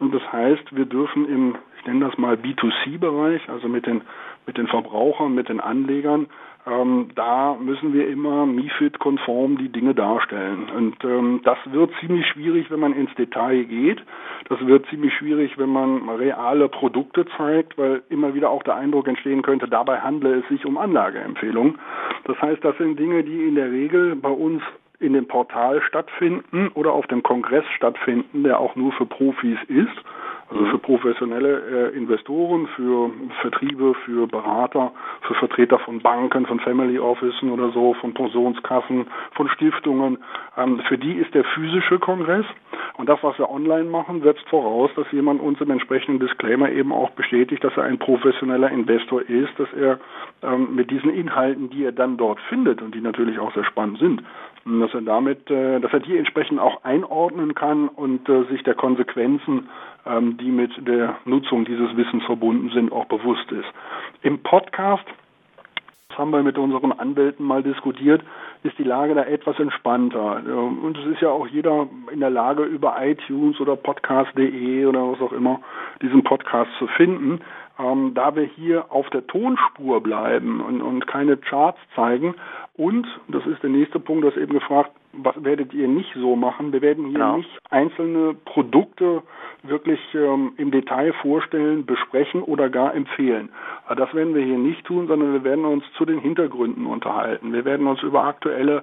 Und 0.00 0.12
das 0.12 0.22
heißt, 0.32 0.74
wir 0.74 0.86
dürfen 0.86 1.28
im, 1.28 1.54
ich 1.78 1.86
nenne 1.86 2.06
das 2.06 2.18
mal 2.18 2.34
B2C-Bereich, 2.34 3.48
also 3.48 3.68
mit 3.68 3.86
den, 3.86 4.00
mit 4.44 4.58
den 4.58 4.66
Verbrauchern, 4.66 5.36
mit 5.36 5.48
den 5.48 5.60
Anlegern, 5.60 6.26
ähm, 6.64 7.08
da 7.16 7.56
müssen 7.60 7.92
wir 7.92 8.08
immer 8.08 8.46
MIFID-konform 8.46 9.58
die 9.58 9.68
Dinge 9.68 9.94
darstellen. 9.94 10.68
Und 10.70 11.04
ähm, 11.04 11.40
das 11.44 11.58
wird 11.66 11.90
ziemlich 12.00 12.26
schwierig, 12.28 12.70
wenn 12.70 12.78
man 12.78 12.92
ins 12.92 13.12
Detail 13.16 13.64
geht. 13.64 14.00
Das 14.48 14.64
wird 14.64 14.86
ziemlich 14.86 15.12
schwierig, 15.14 15.58
wenn 15.58 15.70
man 15.70 16.08
reale 16.08 16.68
Produkte 16.68 17.26
zeigt, 17.36 17.76
weil 17.78 18.02
immer 18.10 18.34
wieder 18.34 18.50
auch 18.50 18.62
der 18.62 18.76
Eindruck 18.76 19.08
entstehen 19.08 19.42
könnte, 19.42 19.66
dabei 19.66 20.00
handle 20.00 20.40
es 20.40 20.48
sich 20.48 20.64
um 20.64 20.78
Anlageempfehlungen. 20.78 21.78
Das 22.24 22.40
heißt, 22.40 22.64
das 22.64 22.76
sind 22.78 22.98
Dinge, 22.98 23.24
die 23.24 23.48
in 23.48 23.56
der 23.56 23.70
Regel 23.70 24.14
bei 24.14 24.30
uns 24.30 24.62
in 25.00 25.14
dem 25.14 25.26
Portal 25.26 25.82
stattfinden 25.82 26.68
oder 26.74 26.92
auf 26.92 27.08
dem 27.08 27.24
Kongress 27.24 27.64
stattfinden, 27.76 28.44
der 28.44 28.60
auch 28.60 28.76
nur 28.76 28.92
für 28.92 29.06
Profis 29.06 29.58
ist. 29.66 29.96
Also 30.52 30.66
für 30.66 30.78
professionelle 30.78 31.92
äh, 31.92 31.96
Investoren, 31.96 32.66
für 32.76 33.10
Vertriebe, 33.40 33.94
für 34.04 34.26
Berater, 34.26 34.92
für 35.22 35.34
Vertreter 35.34 35.78
von 35.78 36.00
Banken, 36.00 36.44
von 36.44 36.60
Family 36.60 36.98
Offices 36.98 37.42
oder 37.42 37.70
so, 37.70 37.94
von 37.94 38.12
Pensionskassen, 38.12 39.06
von 39.34 39.48
Stiftungen. 39.48 40.18
Ähm, 40.58 40.80
für 40.88 40.98
die 40.98 41.14
ist 41.14 41.32
der 41.32 41.44
physische 41.44 41.98
Kongress. 41.98 42.44
Und 42.98 43.08
das, 43.08 43.22
was 43.22 43.38
wir 43.38 43.48
online 43.48 43.88
machen, 43.88 44.22
setzt 44.22 44.46
voraus, 44.50 44.90
dass 44.94 45.10
jemand 45.10 45.40
uns 45.40 45.58
im 45.62 45.70
entsprechenden 45.70 46.20
Disclaimer 46.20 46.70
eben 46.70 46.92
auch 46.92 47.10
bestätigt, 47.10 47.64
dass 47.64 47.74
er 47.78 47.84
ein 47.84 47.98
professioneller 47.98 48.70
Investor 48.70 49.22
ist, 49.22 49.58
dass 49.58 49.72
er 49.72 50.00
ähm, 50.42 50.74
mit 50.74 50.90
diesen 50.90 51.14
Inhalten, 51.14 51.70
die 51.70 51.84
er 51.84 51.92
dann 51.92 52.18
dort 52.18 52.38
findet 52.50 52.82
und 52.82 52.94
die 52.94 53.00
natürlich 53.00 53.38
auch 53.38 53.54
sehr 53.54 53.64
spannend 53.64 53.98
sind, 54.00 54.22
dass 54.64 54.92
er 54.92 55.00
damit, 55.00 55.50
äh, 55.50 55.80
dass 55.80 55.92
er 55.92 56.00
die 56.00 56.18
entsprechend 56.18 56.60
auch 56.60 56.84
einordnen 56.84 57.54
kann 57.54 57.88
und 57.88 58.28
äh, 58.28 58.44
sich 58.50 58.62
der 58.62 58.74
Konsequenzen 58.74 59.68
ähm, 60.06 60.36
die 60.38 60.50
mit 60.50 60.70
der 60.86 61.16
Nutzung 61.24 61.64
dieses 61.64 61.96
Wissens 61.96 62.24
verbunden 62.24 62.70
sind, 62.70 62.92
auch 62.92 63.06
bewusst 63.06 63.50
ist. 63.52 63.68
Im 64.22 64.42
Podcast 64.42 65.04
das 66.12 66.18
haben 66.18 66.30
wir 66.30 66.42
mit 66.42 66.58
unseren 66.58 66.92
Anwälten 66.92 67.46
mal 67.46 67.62
diskutiert, 67.62 68.20
ist 68.64 68.76
die 68.76 68.84
Lage 68.84 69.14
da 69.14 69.24
etwas 69.24 69.58
entspannter. 69.58 70.42
Und 70.44 70.98
es 70.98 71.06
ist 71.06 71.22
ja 71.22 71.30
auch 71.30 71.46
jeder 71.46 71.88
in 72.12 72.20
der 72.20 72.28
Lage, 72.28 72.64
über 72.64 72.96
iTunes 73.00 73.58
oder 73.60 73.76
podcast.de 73.76 74.84
oder 74.84 75.10
was 75.10 75.22
auch 75.22 75.32
immer 75.32 75.62
diesen 76.02 76.22
Podcast 76.22 76.70
zu 76.78 76.86
finden. 76.86 77.40
Ähm, 77.78 78.12
da 78.12 78.36
wir 78.36 78.42
hier 78.42 78.92
auf 78.92 79.08
der 79.08 79.26
Tonspur 79.26 80.02
bleiben 80.02 80.60
und, 80.60 80.82
und 80.82 81.06
keine 81.06 81.38
Charts 81.38 81.78
zeigen 81.94 82.34
und, 82.74 83.06
das 83.28 83.46
ist 83.46 83.62
der 83.62 83.70
nächste 83.70 83.98
Punkt, 83.98 84.24
du 84.24 84.28
hast 84.28 84.36
eben 84.36 84.52
gefragt, 84.52 84.90
was 85.12 85.34
werdet 85.44 85.72
ihr 85.74 85.88
nicht 85.88 86.12
so 86.14 86.36
machen? 86.36 86.72
Wir 86.72 86.82
werden 86.82 87.06
hier 87.06 87.14
genau. 87.14 87.36
nicht 87.38 87.50
einzelne 87.70 88.34
Produkte 88.44 89.22
wirklich 89.62 90.00
ähm, 90.14 90.54
im 90.56 90.70
Detail 90.70 91.12
vorstellen, 91.14 91.86
besprechen 91.86 92.42
oder 92.42 92.68
gar 92.68 92.94
empfehlen. 92.94 93.50
Aber 93.86 93.96
das 93.96 94.14
werden 94.14 94.34
wir 94.34 94.44
hier 94.44 94.58
nicht 94.58 94.84
tun, 94.84 95.06
sondern 95.06 95.32
wir 95.32 95.44
werden 95.44 95.64
uns 95.64 95.84
zu 95.96 96.04
den 96.04 96.18
Hintergründen 96.18 96.86
unterhalten. 96.86 97.52
Wir 97.52 97.64
werden 97.64 97.86
uns 97.86 98.02
über 98.02 98.24
aktuelle 98.24 98.82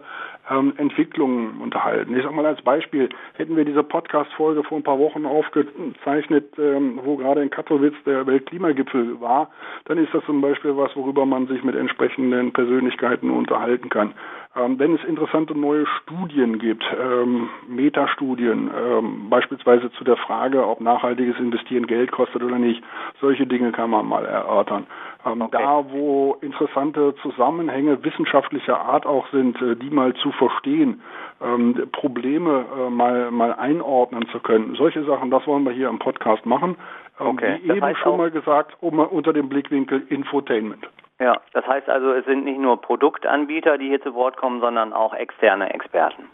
ähm, 0.49 0.73
Entwicklungen 0.77 1.59
unterhalten. 1.61 2.15
Ich 2.15 2.23
sage 2.23 2.35
mal 2.35 2.45
als 2.45 2.61
Beispiel, 2.61 3.09
hätten 3.33 3.55
wir 3.55 3.65
diese 3.65 3.83
Podcast-Folge 3.83 4.63
vor 4.63 4.77
ein 4.77 4.83
paar 4.83 4.99
Wochen 4.99 5.25
aufgezeichnet, 5.25 6.57
ähm, 6.57 6.99
wo 7.03 7.17
gerade 7.17 7.41
in 7.41 7.49
Katowice 7.49 7.93
der 8.05 8.25
Weltklimagipfel 8.25 9.19
war, 9.19 9.49
dann 9.85 9.97
ist 9.97 10.13
das 10.13 10.23
zum 10.25 10.41
Beispiel 10.41 10.75
was, 10.77 10.95
worüber 10.95 11.25
man 11.25 11.47
sich 11.47 11.63
mit 11.63 11.75
entsprechenden 11.75 12.53
Persönlichkeiten 12.53 13.29
unterhalten 13.29 13.89
kann. 13.89 14.13
Ähm, 14.55 14.79
wenn 14.79 14.95
es 14.95 15.03
interessante 15.03 15.55
neue 15.55 15.85
Studien 15.85 16.57
gibt, 16.57 16.83
ähm, 16.99 17.49
Metastudien, 17.67 18.71
ähm, 18.75 19.29
beispielsweise 19.29 19.91
zu 19.91 20.03
der 20.03 20.17
Frage, 20.17 20.65
ob 20.65 20.81
nachhaltiges 20.81 21.37
Investieren 21.37 21.85
Geld 21.85 22.11
kostet 22.11 22.41
oder 22.41 22.57
nicht, 22.57 22.83
solche 23.21 23.45
Dinge 23.45 23.71
kann 23.71 23.91
man 23.91 24.07
mal 24.07 24.25
erörtern. 24.25 24.87
Ähm, 25.23 25.41
okay. 25.43 25.57
Da, 25.61 25.85
wo 25.91 26.37
interessante 26.41 27.13
Zusammenhänge 27.21 28.03
wissenschaftlicher 28.03 28.79
Art 28.79 29.05
auch 29.05 29.27
sind, 29.31 29.61
äh, 29.61 29.75
die 29.75 29.91
mal 29.91 30.15
zu 30.15 30.31
verstehen, 30.31 31.01
ähm, 31.41 31.87
Probleme 31.91 32.65
äh, 32.75 32.89
mal, 32.89 33.29
mal 33.29 33.53
einordnen 33.53 34.27
zu 34.31 34.39
können, 34.39 34.73
solche 34.75 35.03
Sachen, 35.03 35.29
das 35.29 35.45
wollen 35.45 35.63
wir 35.63 35.73
hier 35.73 35.89
im 35.89 35.99
Podcast 35.99 36.47
machen. 36.47 36.75
Ähm, 37.19 37.27
okay. 37.27 37.59
Wie 37.61 37.67
das 37.67 37.77
eben 37.77 37.95
schon 37.97 38.17
mal 38.17 38.31
gesagt, 38.31 38.75
um, 38.81 38.97
unter 38.97 39.31
dem 39.31 39.47
Blickwinkel 39.47 40.07
Infotainment. 40.09 40.89
Ja, 41.19 41.41
das 41.53 41.67
heißt 41.67 41.89
also, 41.89 42.13
es 42.13 42.25
sind 42.25 42.45
nicht 42.45 42.59
nur 42.59 42.81
Produktanbieter, 42.81 43.77
die 43.77 43.89
hier 43.89 44.01
zu 44.01 44.13
Wort 44.13 44.37
kommen, 44.37 44.61
sondern 44.61 44.93
auch 44.93 45.13
externe 45.13 45.73
Experten. 45.73 46.29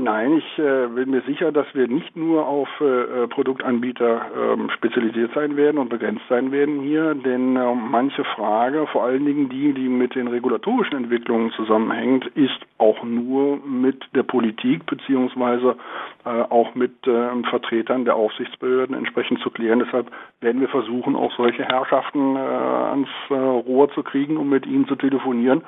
Nein, 0.00 0.38
ich 0.38 0.58
äh, 0.58 0.86
bin 0.86 1.10
mir 1.10 1.22
sicher, 1.22 1.50
dass 1.50 1.66
wir 1.74 1.88
nicht 1.88 2.16
nur 2.16 2.46
auf 2.46 2.68
äh, 2.80 3.26
Produktanbieter 3.26 4.26
ähm, 4.36 4.70
spezialisiert 4.70 5.32
sein 5.34 5.56
werden 5.56 5.78
und 5.78 5.88
begrenzt 5.88 6.22
sein 6.28 6.52
werden 6.52 6.82
hier, 6.82 7.16
denn 7.16 7.56
äh, 7.56 7.74
manche 7.74 8.22
Frage, 8.22 8.86
vor 8.86 9.02
allen 9.02 9.24
Dingen 9.26 9.48
die, 9.48 9.72
die 9.72 9.88
mit 9.88 10.14
den 10.14 10.28
regulatorischen 10.28 10.96
Entwicklungen 10.96 11.50
zusammenhängt, 11.50 12.26
ist 12.36 12.60
auch 12.78 13.02
nur 13.02 13.58
mit 13.66 14.04
der 14.14 14.22
Politik 14.22 14.86
beziehungsweise 14.86 15.76
äh, 16.24 16.42
auch 16.50 16.74
mit 16.74 16.92
ähm, 17.06 17.44
Vertretern 17.44 18.04
der 18.04 18.14
Aufsichtsbehörden 18.14 18.94
entsprechend 18.94 19.40
zu 19.40 19.50
klären. 19.50 19.78
Deshalb 19.78 20.10
werden 20.40 20.60
wir 20.60 20.68
versuchen, 20.68 21.16
auch 21.16 21.32
solche 21.36 21.64
Herrschaften 21.64 22.36
äh, 22.36 22.38
ans 22.38 23.08
äh, 23.30 23.34
Rohr 23.34 23.90
zu 23.92 24.02
kriegen, 24.02 24.36
um 24.36 24.50
mit 24.50 24.66
ihnen 24.66 24.86
zu 24.86 24.96
telefonieren 24.96 25.62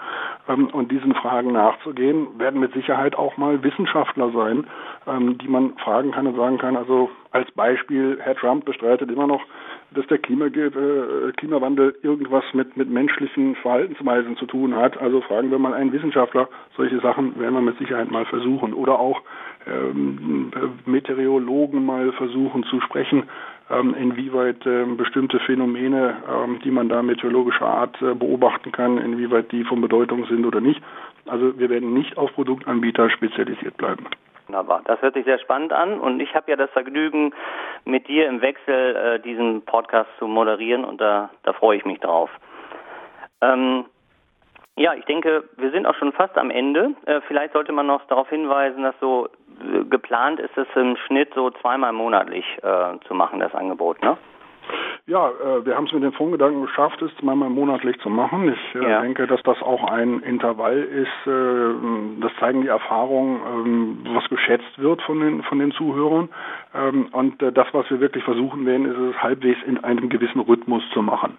ähm, 0.49 0.67
und 0.69 0.93
diesen 0.93 1.15
Fragen 1.15 1.53
nachzugehen. 1.53 2.39
Werden 2.39 2.61
mit 2.61 2.75
Sicherheit 2.75 3.17
auch 3.17 3.39
mal 3.39 3.63
Wissenschaftler 3.63 4.20
sein, 4.29 4.67
ähm, 5.07 5.39
die 5.39 5.49
man 5.49 5.77
fragen 5.79 6.11
kann 6.11 6.27
und 6.27 6.37
sagen 6.37 6.59
kann, 6.59 6.77
also 6.77 7.11
als 7.31 7.51
Beispiel, 7.53 8.19
Herr 8.21 8.35
Trump 8.35 8.65
bestreitet 8.65 9.11
immer 9.11 9.27
noch, 9.27 9.43
dass 9.93 10.07
der 10.07 10.19
äh, 10.19 11.33
Klimawandel 11.37 11.97
irgendwas 12.03 12.45
mit, 12.53 12.77
mit 12.77 12.91
menschlichen 12.91 13.57
Verhaltensweisen 13.57 14.37
zu 14.37 14.47
tun 14.47 14.77
hat. 14.77 14.99
Also 14.99 15.21
fragen 15.23 15.51
wir 15.51 15.59
mal 15.59 15.75
einen 15.75 15.93
Wissenschaftler. 15.93 16.49
Solche 16.77 17.01
Sachen 17.01 17.39
werden 17.41 17.55
wir 17.55 17.61
mit 17.61 17.79
Sicherheit 17.79 18.11
mal 18.11 18.27
versuchen. 18.27 18.73
Oder 18.73 18.99
auch 18.99 19.23
ähm, 19.67 20.51
Meteorologen 20.87 21.85
mal 21.85 22.13
versuchen 22.13 22.65
zu 22.65 22.81
sprechen, 22.81 23.25
ähm, 23.71 23.95
inwieweit 23.95 24.65
ähm, 24.67 24.97
bestimmte 24.97 25.39
Phänomene, 25.41 26.17
ähm, 26.29 26.61
die 26.65 26.71
man 26.71 26.89
da 26.89 27.03
meteorologischer 27.03 27.67
Art 27.67 28.01
äh, 28.03 28.15
beobachten 28.15 28.73
kann, 28.73 28.99
inwieweit 28.99 29.53
die 29.53 29.65
von 29.65 29.81
Bedeutung 29.81 30.27
sind 30.27 30.45
oder 30.45 30.61
nicht. 30.61 30.83
Also 31.27 31.59
wir 31.59 31.69
werden 31.71 31.93
nicht 31.93 32.17
auf 32.19 32.33
Produktanbieter 32.35 33.11
spezialisiert 33.11 33.77
bleiben. 33.77 34.07
Wunderbar. 34.47 34.83
Das 34.85 35.01
hört 35.03 35.15
sich 35.15 35.25
sehr 35.25 35.39
spannend 35.39 35.73
an 35.73 36.01
und 36.01 36.21
ich 36.21 36.35
habe 36.35 36.51
ja 36.51 36.57
das 36.57 36.71
Vergnügen, 36.71 37.33
mit 37.85 38.09
dir 38.09 38.29
im 38.29 38.41
Wechsel 38.41 38.97
äh, 38.97 39.21
diesen 39.21 39.63
Podcast 39.63 40.11
zu 40.19 40.27
moderieren 40.27 40.85
und 40.85 41.01
da, 41.01 41.31
da 41.45 41.53
freue 41.53 41.77
ich 41.77 41.85
mich 41.85 42.01
drauf. 42.01 42.31
Ähm, 43.41 43.85
Ja, 44.77 44.95
ich 44.95 45.05
denke, 45.05 45.45
wir 45.57 45.71
sind 45.73 45.87
auch 45.87 45.95
schon 45.97 46.13
fast 46.13 46.37
am 46.39 46.51
Ende. 46.51 46.95
Äh, 47.07 47.21
vielleicht 47.29 47.53
sollte 47.53 47.73
man 47.73 47.87
noch 47.87 48.07
darauf 48.07 48.29
hinweisen, 48.31 48.83
dass 48.83 48.95
so 49.01 49.29
äh, 49.29 49.85
geplant 49.85 50.41
ist, 50.41 50.57
es 50.57 50.67
im 50.75 50.97
Schnitt 50.97 51.33
so 51.35 51.51
zweimal 51.51 51.93
monatlich 51.93 52.47
äh, 52.63 52.99
zu 53.07 53.15
machen, 53.15 53.41
das 53.41 53.55
Angebot, 53.55 54.03
ne? 54.03 54.17
Ja, 55.11 55.29
äh, 55.29 55.67
wir 55.67 55.75
haben 55.75 55.87
es 55.87 55.93
mit 55.93 56.05
den 56.05 56.13
Fundgedanken 56.13 56.63
geschafft, 56.63 57.03
es 57.03 57.11
zweimal 57.17 57.51
monatlich 57.51 57.99
zu 57.99 58.09
machen. 58.09 58.49
Ich 58.49 58.81
äh, 58.81 58.89
ja. 58.89 59.03
denke, 59.03 59.27
dass 59.27 59.43
das 59.43 59.61
auch 59.61 59.83
ein 59.91 60.21
Intervall 60.21 60.79
ist, 60.79 61.27
äh, 61.27 62.21
das 62.21 62.31
zeigen 62.39 62.63
die 62.63 62.69
Erfahrungen, 62.69 63.41
ähm, 63.45 63.99
was 64.15 64.29
geschätzt 64.29 64.79
wird 64.79 65.03
von 65.03 65.19
den, 65.19 65.43
von 65.43 65.59
den 65.59 65.73
Zuhörern. 65.73 66.29
Ähm, 66.77 67.09
und 67.11 67.43
äh, 67.43 67.51
das, 67.51 67.67
was 67.73 67.91
wir 67.91 67.99
wirklich 67.99 68.23
versuchen 68.23 68.65
werden, 68.67 68.87
ist 68.87 69.17
es 69.17 69.21
halbwegs 69.21 69.59
in 69.67 69.83
einem 69.83 70.11
gewissen 70.11 70.43
Rhythmus 70.43 70.85
zu 70.95 71.03
machen. 71.03 71.37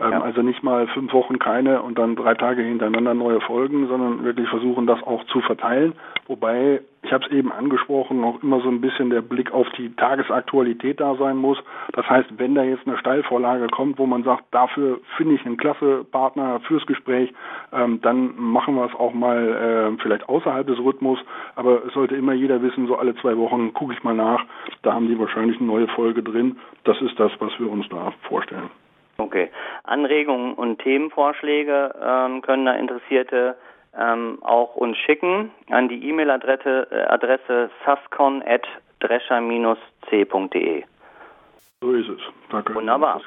Ähm, 0.00 0.10
ja. 0.10 0.20
Also 0.20 0.42
nicht 0.42 0.64
mal 0.64 0.88
fünf 0.88 1.12
Wochen 1.12 1.38
keine 1.38 1.80
und 1.80 1.98
dann 1.98 2.16
drei 2.16 2.34
Tage 2.34 2.62
hintereinander 2.62 3.14
neue 3.14 3.40
Folgen, 3.40 3.86
sondern 3.86 4.24
wirklich 4.24 4.48
versuchen, 4.48 4.88
das 4.88 5.00
auch 5.04 5.22
zu 5.26 5.40
verteilen. 5.42 5.92
Wobei 6.26 6.80
ich 7.02 7.12
habe 7.12 7.24
es 7.24 7.32
eben 7.32 7.50
angesprochen, 7.52 8.22
auch 8.22 8.42
immer 8.42 8.60
so 8.60 8.68
ein 8.68 8.80
bisschen 8.80 9.10
der 9.10 9.22
Blick 9.22 9.52
auf 9.52 9.68
die 9.76 9.94
Tagesaktualität 9.96 11.00
da 11.00 11.16
sein 11.16 11.36
muss. 11.36 11.58
Das 11.92 12.08
heißt, 12.08 12.38
wenn 12.38 12.54
da 12.54 12.62
jetzt 12.62 12.86
eine 12.86 12.96
Steilvorlage 12.96 13.66
kommt, 13.68 13.98
wo 13.98 14.06
man 14.06 14.22
sagt, 14.22 14.44
dafür 14.52 15.00
finde 15.16 15.34
ich 15.34 15.44
einen 15.44 15.56
klasse 15.56 16.04
Partner 16.04 16.60
fürs 16.60 16.86
Gespräch, 16.86 17.32
ähm, 17.72 18.00
dann 18.02 18.36
machen 18.36 18.76
wir 18.76 18.86
es 18.86 18.94
auch 18.94 19.12
mal 19.12 19.94
äh, 19.96 20.02
vielleicht 20.02 20.28
außerhalb 20.28 20.66
des 20.66 20.78
Rhythmus. 20.78 21.18
Aber 21.56 21.84
es 21.84 21.92
sollte 21.92 22.14
immer 22.14 22.34
jeder 22.34 22.62
wissen, 22.62 22.86
so 22.86 22.96
alle 22.96 23.16
zwei 23.16 23.36
Wochen 23.36 23.74
gucke 23.74 23.92
ich 23.92 24.02
mal 24.04 24.14
nach. 24.14 24.44
Da 24.82 24.94
haben 24.94 25.08
die 25.08 25.18
wahrscheinlich 25.18 25.58
eine 25.58 25.66
neue 25.66 25.88
Folge 25.88 26.22
drin. 26.22 26.56
Das 26.84 27.00
ist 27.02 27.18
das, 27.18 27.32
was 27.40 27.52
wir 27.58 27.70
uns 27.70 27.88
da 27.88 28.12
vorstellen. 28.28 28.70
Okay. 29.18 29.50
Anregungen 29.84 30.54
und 30.54 30.78
Themenvorschläge 30.78 31.94
ähm, 32.00 32.42
können 32.42 32.64
da 32.64 32.74
Interessierte 32.74 33.56
ähm, 33.98 34.38
auch 34.42 34.76
uns 34.76 34.96
schicken 34.98 35.50
an 35.70 35.88
die 35.88 36.08
E-Mail-Adresse 36.08 36.86
äh, 36.90 37.06
Adresse 37.08 37.70
sascon.drescher-c.de. 37.84 40.84
So 41.82 41.92
ist 41.94 42.08
es. 42.08 42.20
Danke. 42.48 42.76
Wunderbar. 42.76 43.20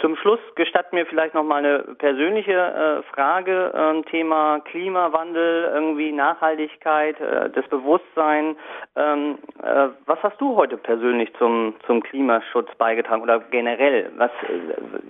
Zum 0.00 0.16
Schluss 0.16 0.38
gestatten 0.54 0.94
mir 0.94 1.06
vielleicht 1.06 1.34
noch 1.34 1.42
mal 1.42 1.56
eine 1.56 1.80
persönliche 1.98 2.52
äh, 2.52 3.02
Frage. 3.12 3.72
Ähm, 3.74 4.04
Thema 4.04 4.60
Klimawandel, 4.60 5.72
irgendwie 5.74 6.12
Nachhaltigkeit, 6.12 7.20
äh, 7.20 7.50
das 7.50 7.66
Bewusstsein. 7.66 8.54
Ähm, 8.94 9.38
äh, 9.60 9.88
was 10.06 10.22
hast 10.22 10.40
du 10.40 10.54
heute 10.54 10.76
persönlich 10.76 11.34
zum, 11.36 11.74
zum 11.84 12.00
Klimaschutz 12.00 12.68
beigetragen 12.78 13.22
oder 13.22 13.40
generell? 13.40 14.12
Was, 14.16 14.30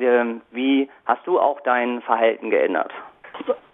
äh, 0.00 0.24
wie 0.50 0.88
hast 1.05 1.26
du 1.26 1.38
auch 1.38 1.61
dein 1.61 2.00
Verhalten 2.00 2.48
geändert? 2.48 2.92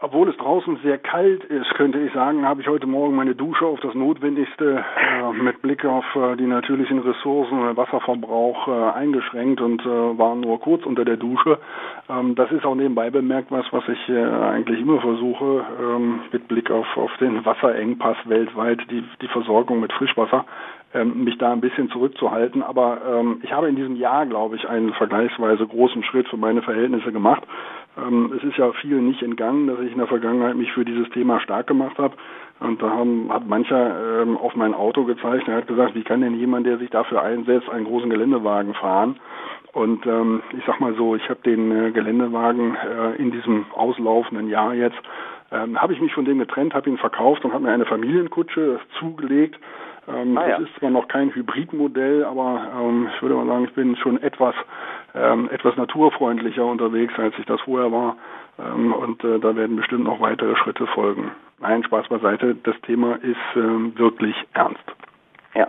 Obwohl 0.07 0.29
es 0.29 0.37
draußen 0.37 0.79
sehr 0.85 0.99
kalt 0.99 1.43
ist, 1.47 1.69
könnte 1.75 1.99
ich 1.99 2.13
sagen, 2.13 2.47
habe 2.47 2.61
ich 2.61 2.69
heute 2.69 2.87
Morgen 2.87 3.17
meine 3.17 3.35
Dusche 3.35 3.67
auf 3.67 3.81
das 3.81 3.93
Notwendigste 3.95 4.85
äh, 4.97 5.33
mit 5.33 5.61
Blick 5.63 5.85
auf 5.85 6.05
äh, 6.15 6.37
die 6.37 6.47
natürlichen 6.47 7.01
Ressourcen, 7.01 7.77
Wasserverbrauch 7.77 8.69
äh, 8.69 8.97
eingeschränkt 8.97 9.61
und 9.61 9.83
äh, 9.83 9.89
war 9.89 10.37
nur 10.37 10.61
kurz 10.61 10.87
unter 10.87 11.05
der 11.05 11.17
Dusche. 11.17 11.59
Ähm, 12.09 12.37
das 12.37 12.53
ist 12.53 12.65
auch 12.65 12.77
nebenbei 12.77 13.11
bemerkt 13.11 13.51
was, 13.51 13.67
was 13.73 13.83
ich 13.89 14.09
äh, 14.09 14.23
eigentlich 14.23 14.81
immer 14.81 15.01
versuche, 15.01 15.65
ähm, 15.83 16.21
mit 16.31 16.47
Blick 16.47 16.71
auf, 16.71 16.87
auf 16.97 17.11
den 17.17 17.45
Wasserengpass 17.45 18.19
weltweit, 18.27 18.79
die, 18.89 19.03
die 19.21 19.29
Versorgung 19.29 19.81
mit 19.81 19.93
Frischwasser 19.93 20.45
mich 21.05 21.37
da 21.37 21.53
ein 21.53 21.61
bisschen 21.61 21.91
zurückzuhalten. 21.91 22.63
Aber 22.63 23.01
ähm, 23.07 23.41
ich 23.43 23.53
habe 23.53 23.69
in 23.69 23.77
diesem 23.77 23.97
Jahr, 23.97 24.25
glaube 24.25 24.57
ich, 24.57 24.67
einen 24.69 24.95
vergleichsweise 24.95 25.67
großen 25.67 26.03
Schritt 26.05 26.27
für 26.29 26.39
meine 26.39 26.63
Verhältnisse 26.63 27.13
gemacht. 27.13 27.43
Ähm, 27.99 28.33
es 28.37 28.45
ist 28.45 28.57
ja 28.57 28.73
viel 28.73 29.01
nicht 29.01 29.23
entgangen, 29.23 29.67
dass 29.67 29.81
ich 29.81 29.93
in 29.93 29.99
der 29.99 30.07
Vergangenheit 30.07 30.57
mich 30.57 30.73
für 30.73 30.85
dieses 30.85 31.09
Thema 31.11 31.41
stark 31.41 31.67
gemacht 31.67 31.99
habe. 31.99 32.15
Und 32.61 32.81
da 32.81 32.89
haben, 32.89 33.31
hat 33.31 33.47
mancher 33.47 34.23
ähm, 34.23 34.37
auf 34.39 34.57
mein 34.57 34.75
Auto 34.75 35.05
gezeigt. 35.05 35.49
Er 35.49 35.57
hat 35.57 35.67
gesagt, 35.67 35.95
wie 35.95 36.05
kann 36.05 36.23
denn 36.23 36.39
jemand, 36.39 36.67
der 36.67 36.79
sich 36.79 36.91
dafür 36.91 37.23
einsetzt, 37.23 37.69
einen 37.69 37.85
großen 37.85 38.09
Geländewagen 38.09 38.75
fahren? 38.75 39.17
Und 39.73 40.07
ähm, 40.07 40.43
ich 40.57 40.65
sag 40.67 40.81
mal 40.81 40.95
so, 40.95 41.17
ich 41.17 41.29
habe 41.29 41.41
den 41.45 41.71
äh, 41.71 41.91
Geländewagen 41.91 42.77
äh, 42.77 43.17
in 43.17 43.31
diesem 43.31 43.67
auslaufenden 43.75 44.49
Jahr 44.49 44.73
jetzt, 44.73 44.97
ähm, 45.53 45.81
habe 45.81 45.93
ich 45.93 46.01
mich 46.01 46.15
von 46.15 46.25
dem 46.25 46.39
getrennt, 46.39 46.73
habe 46.73 46.89
ihn 46.89 46.97
verkauft 46.97 47.45
und 47.45 47.53
habe 47.53 47.65
mir 47.65 47.73
eine 47.73 47.85
Familienkutsche 47.85 48.81
zugelegt 48.99 49.59
ähm, 50.09 50.39
ah, 50.39 50.49
ja. 50.49 50.59
Das 50.59 50.69
ist 50.69 50.79
zwar 50.79 50.91
noch 50.91 51.09
kein 51.09 51.35
Hybridmodell, 51.35 52.25
aber 52.25 52.69
ähm, 52.81 53.09
ich 53.15 53.23
würde 53.23 53.35
mal 53.35 53.47
sagen, 53.47 53.65
ich 53.65 53.75
bin 53.75 53.97
schon 53.97 54.23
etwas 54.23 54.55
ähm, 55.17 55.49
etwas 55.51 55.77
naturfreundlicher 55.77 56.65
unterwegs, 56.65 57.15
als 57.19 57.35
ich 57.39 57.47
das 57.47 57.61
vorher 57.63 57.91
war. 57.91 58.17
Ähm, 58.59 58.93
und 58.93 59.25
äh, 59.25 59.39
da 59.39 59.57
werden 59.57 59.77
bestimmt 59.77 60.05
noch 60.05 60.21
weitere 60.21 60.55
Schritte 60.57 60.87
folgen. 60.89 61.33
Nein, 61.59 61.83
Spaß 61.85 62.09
beiseite. 62.09 62.55
Das 62.55 62.79
Thema 62.83 63.17
ist 63.17 63.37
ähm, 63.57 63.99
wirklich 63.99 64.37
ernst. 64.53 64.85
Ja. 65.55 65.69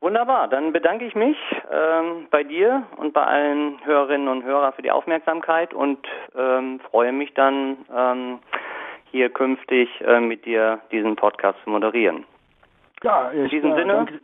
Wunderbar, 0.00 0.48
dann 0.48 0.72
bedanke 0.72 1.06
ich 1.06 1.14
mich 1.14 1.36
ähm, 1.72 2.28
bei 2.30 2.44
dir 2.44 2.84
und 2.96 3.14
bei 3.14 3.24
allen 3.24 3.84
Hörerinnen 3.84 4.28
und 4.28 4.44
Hörern 4.44 4.72
für 4.74 4.82
die 4.82 4.90
Aufmerksamkeit 4.90 5.72
und 5.72 5.98
ähm, 6.36 6.78
freue 6.90 7.12
mich 7.12 7.32
dann 7.34 7.78
ähm, 7.94 8.38
hier 9.10 9.30
künftig 9.30 9.88
äh, 10.02 10.20
mit 10.20 10.44
dir 10.44 10.80
diesen 10.92 11.16
Podcast 11.16 11.58
zu 11.64 11.70
moderieren. 11.70 12.24
Ja, 13.04 13.30
ich, 13.32 13.40
In 13.40 13.48
diesem 13.50 13.72
äh, 13.72 13.76
Sinne. 13.76 13.92
Danke, 13.92 14.20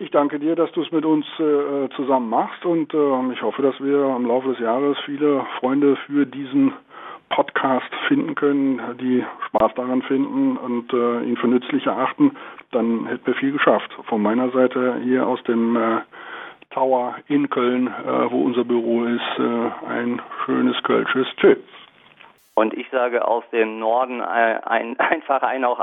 ich 0.00 0.10
danke 0.10 0.38
dir, 0.40 0.56
dass 0.56 0.70
du 0.72 0.82
es 0.82 0.90
mit 0.90 1.04
uns 1.04 1.24
äh, 1.38 1.88
zusammen 1.94 2.28
machst 2.28 2.64
und 2.66 2.92
äh, 2.92 3.32
ich 3.32 3.42
hoffe, 3.42 3.62
dass 3.62 3.78
wir 3.80 4.16
im 4.16 4.26
Laufe 4.26 4.48
des 4.48 4.58
Jahres 4.58 4.98
viele 5.04 5.46
Freunde 5.60 5.96
für 6.06 6.26
diesen 6.26 6.72
Podcast 7.28 7.94
finden 8.08 8.34
können, 8.34 8.80
die 9.00 9.24
Spaß 9.46 9.74
daran 9.74 10.02
finden 10.02 10.56
und 10.56 10.92
äh, 10.92 11.22
ihn 11.22 11.36
für 11.36 11.46
nützlich 11.46 11.86
erachten. 11.86 12.36
Dann 12.72 13.06
hätten 13.06 13.26
wir 13.26 13.34
viel 13.34 13.52
geschafft. 13.52 13.90
Von 14.08 14.20
meiner 14.20 14.50
Seite 14.50 14.96
hier 15.04 15.26
aus 15.26 15.42
dem 15.44 15.76
äh, 15.76 16.00
Tower 16.70 17.14
in 17.28 17.48
Köln, 17.50 17.86
äh, 17.86 18.30
wo 18.30 18.42
unser 18.42 18.64
Büro 18.64 19.04
ist, 19.04 19.38
ein 19.88 20.20
schönes 20.44 20.82
Kölsches 20.82 21.28
Tschüss. 21.36 21.58
Und 22.54 22.72
ich 22.74 22.88
sage 22.90 23.26
aus 23.26 23.42
dem 23.50 23.78
Norden 23.80 24.20
äh, 24.20 24.60
ein, 24.64 24.98
einfach 24.98 25.42
ein 25.42 25.64
auch 25.64 25.80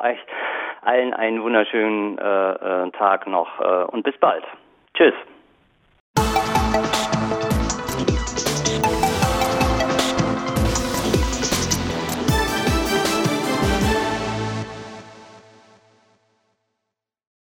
allen 0.82 1.14
einen 1.14 1.42
wunderschönen 1.42 2.18
äh, 2.18 2.52
äh 2.52 2.92
Tag 2.92 3.28
noch 3.28 3.60
äh, 3.60 3.86
und 3.86 4.04
bis 4.04 4.18
bald. 4.20 4.44
Tschüss. 4.94 5.14